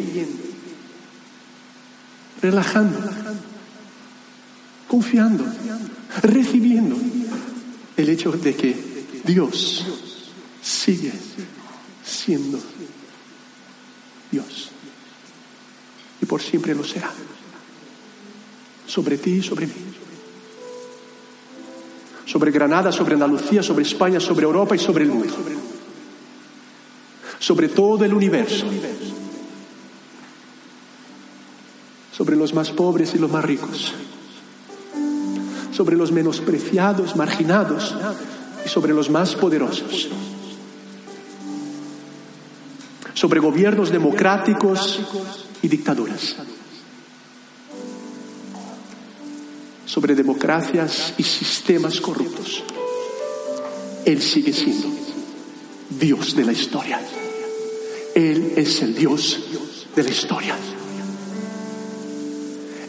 relajando, 2.41 3.14
confiando, 4.95 5.43
recibiendo 6.21 6.95
el 7.97 8.07
hecho 8.07 8.31
de 8.31 8.55
que 8.55 8.73
Dios 9.25 9.85
sigue 10.61 11.11
siendo 12.01 12.57
Dios 14.31 14.69
y 16.21 16.25
por 16.25 16.41
siempre 16.41 16.73
lo 16.73 16.85
será, 16.85 17.11
sobre 18.87 19.17
ti 19.17 19.31
y 19.31 19.43
sobre 19.43 19.67
mí 19.67 19.73
sobre 22.25 22.51
Granada, 22.51 22.91
sobre 22.91 23.13
Andalucía, 23.13 23.61
sobre 23.61 23.83
España, 23.83 24.19
sobre 24.19 24.45
Europa 24.45 24.75
y 24.75 24.79
sobre 24.79 25.03
el 25.03 25.11
mundo. 25.11 25.33
Sobre 27.39 27.69
todo 27.69 28.03
el 28.03 28.13
universo. 28.13 28.65
Sobre 32.11 32.35
los 32.35 32.53
más 32.53 32.71
pobres 32.71 33.13
y 33.13 33.19
los 33.19 33.31
más 33.31 33.45
ricos. 33.45 33.93
Sobre 35.75 35.95
los 35.97 36.11
menospreciados, 36.11 37.15
marginados 37.15 37.95
y 38.65 38.69
sobre 38.69 38.93
los 38.93 39.09
más 39.09 39.35
poderosos. 39.35 40.09
Sobre 43.13 43.39
gobiernos 43.39 43.91
democráticos 43.91 44.99
y 45.61 45.67
dictaduras. 45.67 46.35
sobre 49.95 50.13
democracias 50.13 51.13
y 51.17 51.23
sistemas 51.23 52.01
corruptos. 52.01 52.65
Él 54.03 54.21
sigue 54.21 54.51
siendo 54.51 54.89
Dios 55.89 56.35
de 56.35 56.43
la 56.43 56.51
historia. 56.51 56.99
Él 58.13 58.55
es 58.57 58.81
el 58.81 58.93
Dios 58.93 59.39
de 59.95 60.03
la 60.03 60.09
historia. 60.09 60.53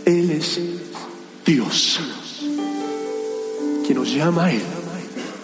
Él 0.05 0.31
es 0.33 0.59
Dios, 1.45 2.01
quien 3.87 3.99
nos 3.99 4.13
llama 4.13 4.47
a 4.47 4.53
Él, 4.53 4.63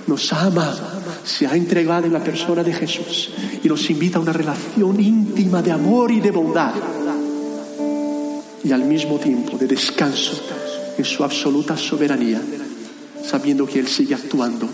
nos 0.06 0.32
amado, 0.32 0.80
se 1.24 1.46
ha 1.46 1.54
entregado 1.54 2.06
en 2.06 2.12
la 2.12 2.24
persona 2.24 2.64
de 2.64 2.72
Jesús 2.72 3.30
y 3.62 3.68
nos 3.68 3.88
invita 3.88 4.18
a 4.18 4.22
una 4.22 4.32
relación 4.32 5.00
íntima 5.00 5.62
de 5.62 5.70
amor 5.70 6.10
y 6.10 6.20
de 6.20 6.30
bondad 6.32 6.74
y 8.64 8.72
al 8.72 8.84
mismo 8.84 9.18
tiempo 9.18 9.56
de 9.56 9.66
descanso 9.66 10.40
en 10.96 11.04
su 11.04 11.24
absoluta 11.24 11.76
soberanía, 11.76 12.40
sabiendo 13.24 13.66
que 13.66 13.78
Él 13.80 13.88
sigue 13.88 14.14
actuando 14.14 14.68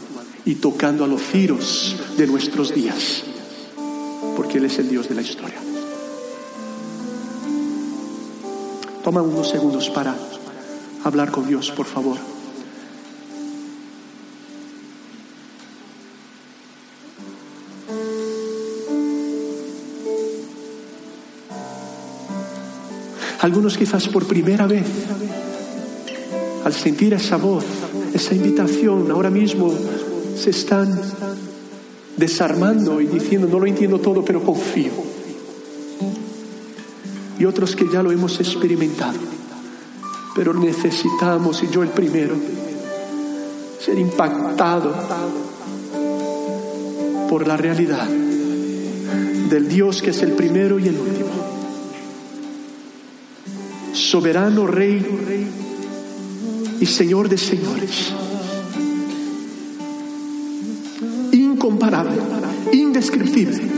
y 0.44 0.56
tocando 0.56 1.04
a 1.04 1.08
los 1.08 1.22
giros 1.22 1.96
de 2.16 2.26
nuestros 2.26 2.74
días, 2.74 3.22
porque 4.36 4.58
Él 4.58 4.64
es 4.64 4.78
el 4.78 4.88
Dios 4.88 5.08
de 5.08 5.14
la 5.14 5.22
historia. 5.22 5.58
Toma 9.04 9.22
unos 9.22 9.48
segundos 9.48 9.88
para 9.90 10.14
hablar 11.04 11.30
con 11.30 11.46
Dios, 11.46 11.70
por 11.70 11.86
favor. 11.86 12.37
Algunos 23.40 23.78
quizás 23.78 24.08
por 24.08 24.26
primera 24.26 24.66
vez, 24.66 24.86
al 26.64 26.72
sentir 26.72 27.14
esa 27.14 27.36
voz, 27.36 27.64
esa 28.12 28.34
invitación, 28.34 29.10
ahora 29.10 29.30
mismo 29.30 29.72
se 30.36 30.50
están 30.50 31.00
desarmando 32.16 33.00
y 33.00 33.06
diciendo, 33.06 33.46
no 33.48 33.60
lo 33.60 33.66
entiendo 33.66 34.00
todo, 34.00 34.24
pero 34.24 34.42
confío. 34.42 34.90
Y 37.38 37.44
otros 37.44 37.76
que 37.76 37.86
ya 37.92 38.02
lo 38.02 38.10
hemos 38.10 38.40
experimentado, 38.40 39.18
pero 40.34 40.52
necesitamos, 40.52 41.62
y 41.62 41.68
yo 41.68 41.84
el 41.84 41.90
primero, 41.90 42.34
ser 43.80 43.98
impactado 43.98 44.92
por 47.30 47.46
la 47.46 47.56
realidad 47.56 48.08
del 49.48 49.68
Dios 49.68 50.02
que 50.02 50.10
es 50.10 50.22
el 50.22 50.32
primero 50.32 50.78
y 50.78 50.88
el 50.88 50.98
último. 50.98 51.37
Soberano 54.10 54.66
Rey 54.66 55.04
y 56.80 56.86
Señor 56.86 57.28
de 57.28 57.36
señores. 57.36 58.10
Incomparable, 61.30 62.16
indescriptible. 62.72 63.68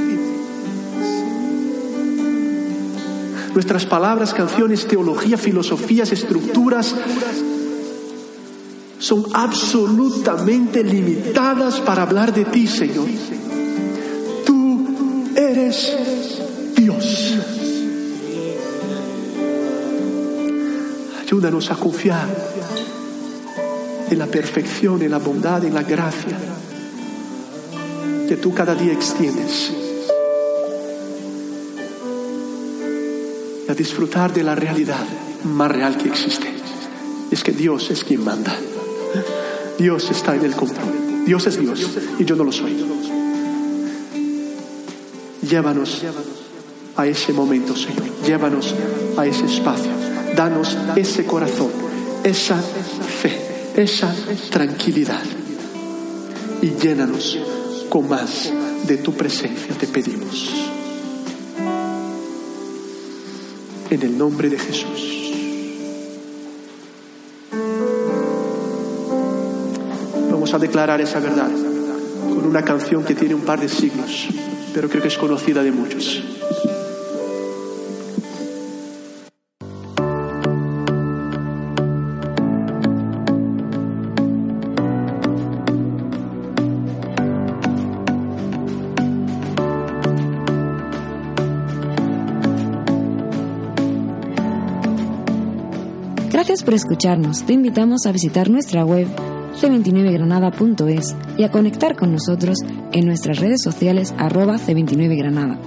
Nuestras 3.55 3.85
palabras, 3.87 4.33
canciones, 4.33 4.87
teología, 4.87 5.37
filosofías, 5.37 6.12
estructuras 6.12 6.95
son 9.01 9.24
absolutamente 9.33 10.85
limitadas 10.85 11.81
para 11.81 12.03
hablar 12.03 12.33
de 12.33 12.45
ti, 12.45 12.68
Señor. 12.68 13.09
Tú 14.47 14.87
eres 15.35 15.99
Ayúdanos 21.41 21.70
a 21.70 21.76
confiar 21.76 22.28
en 24.11 24.18
la 24.18 24.26
perfección, 24.26 25.01
en 25.01 25.11
la 25.11 25.16
bondad, 25.16 25.64
en 25.64 25.72
la 25.72 25.82
gracia 25.82 26.36
que 28.28 28.36
tú 28.36 28.53
cada 28.53 28.74
día 28.74 28.93
extiendes. 28.93 29.72
Y 33.66 33.70
a 33.70 33.74
disfrutar 33.74 34.34
de 34.34 34.43
la 34.43 34.55
realidad 34.55 35.03
más 35.45 35.72
real 35.72 35.97
que 35.97 36.11
existe. 36.11 36.47
Es 37.30 37.43
que 37.43 37.53
Dios 37.53 37.91
es 37.91 38.05
quien 38.05 38.22
manda. 38.22 38.55
Dios 39.78 40.11
está 40.11 40.34
en 40.34 40.45
el 40.45 40.55
control. 40.55 41.24
Dios 41.24 41.47
es 41.47 41.59
Dios 41.59 41.88
y 42.18 42.24
yo 42.26 42.36
no 42.36 42.45
lo 42.45 42.53
soy. 42.53 42.84
Llévanos 45.41 46.03
a 46.97 47.07
ese 47.07 47.32
momento, 47.32 47.74
Señor. 47.74 48.05
Llévanos 48.26 48.74
a 49.16 49.24
ese 49.24 49.47
espacio. 49.47 49.99
Danos 50.37 50.76
ese 50.97 51.24
corazón, 51.24 51.70
esa 52.24 52.57
fe, 52.57 53.39
esa 53.76 54.14
tranquilidad. 54.51 55.22
Y 56.62 56.70
llénanos 56.81 57.39
con 57.89 58.09
más 58.09 58.53
de 58.87 58.97
tu 58.99 59.12
presencia, 59.14 59.74
te 59.78 59.87
pedimos. 59.87 60.51
En 63.91 64.03
el 64.03 64.16
nombre 64.16 64.49
de 64.49 64.59
Jesús. 64.59 65.20
Vamos 70.31 70.55
a 70.55 70.59
declarar 70.59 71.01
esa 71.01 71.18
verdad 71.18 71.51
con 72.28 72.47
una 72.47 72.62
canción 72.62 73.05
que 73.05 73.14
tiene 73.14 73.35
un 73.35 73.43
par 73.43 73.61
de 73.61 73.68
siglos, 73.68 74.28
pero 74.72 74.89
creo 74.89 75.03
que 75.03 75.09
es 75.09 75.18
conocida 75.18 75.62
de 75.62 75.72
muchos. 75.72 76.22
Por 96.64 96.74
escucharnos. 96.74 97.44
Te 97.44 97.54
invitamos 97.54 98.06
a 98.06 98.12
visitar 98.12 98.50
nuestra 98.50 98.84
web 98.84 99.06
c29granada.es 99.61 101.16
y 101.38 101.44
a 101.44 101.50
conectar 101.50 101.96
con 101.96 102.12
nosotros 102.12 102.58
en 102.92 103.06
nuestras 103.06 103.38
redes 103.38 103.62
sociales 103.62 104.14
arroba 104.18 104.58
c29granada. 104.58 105.58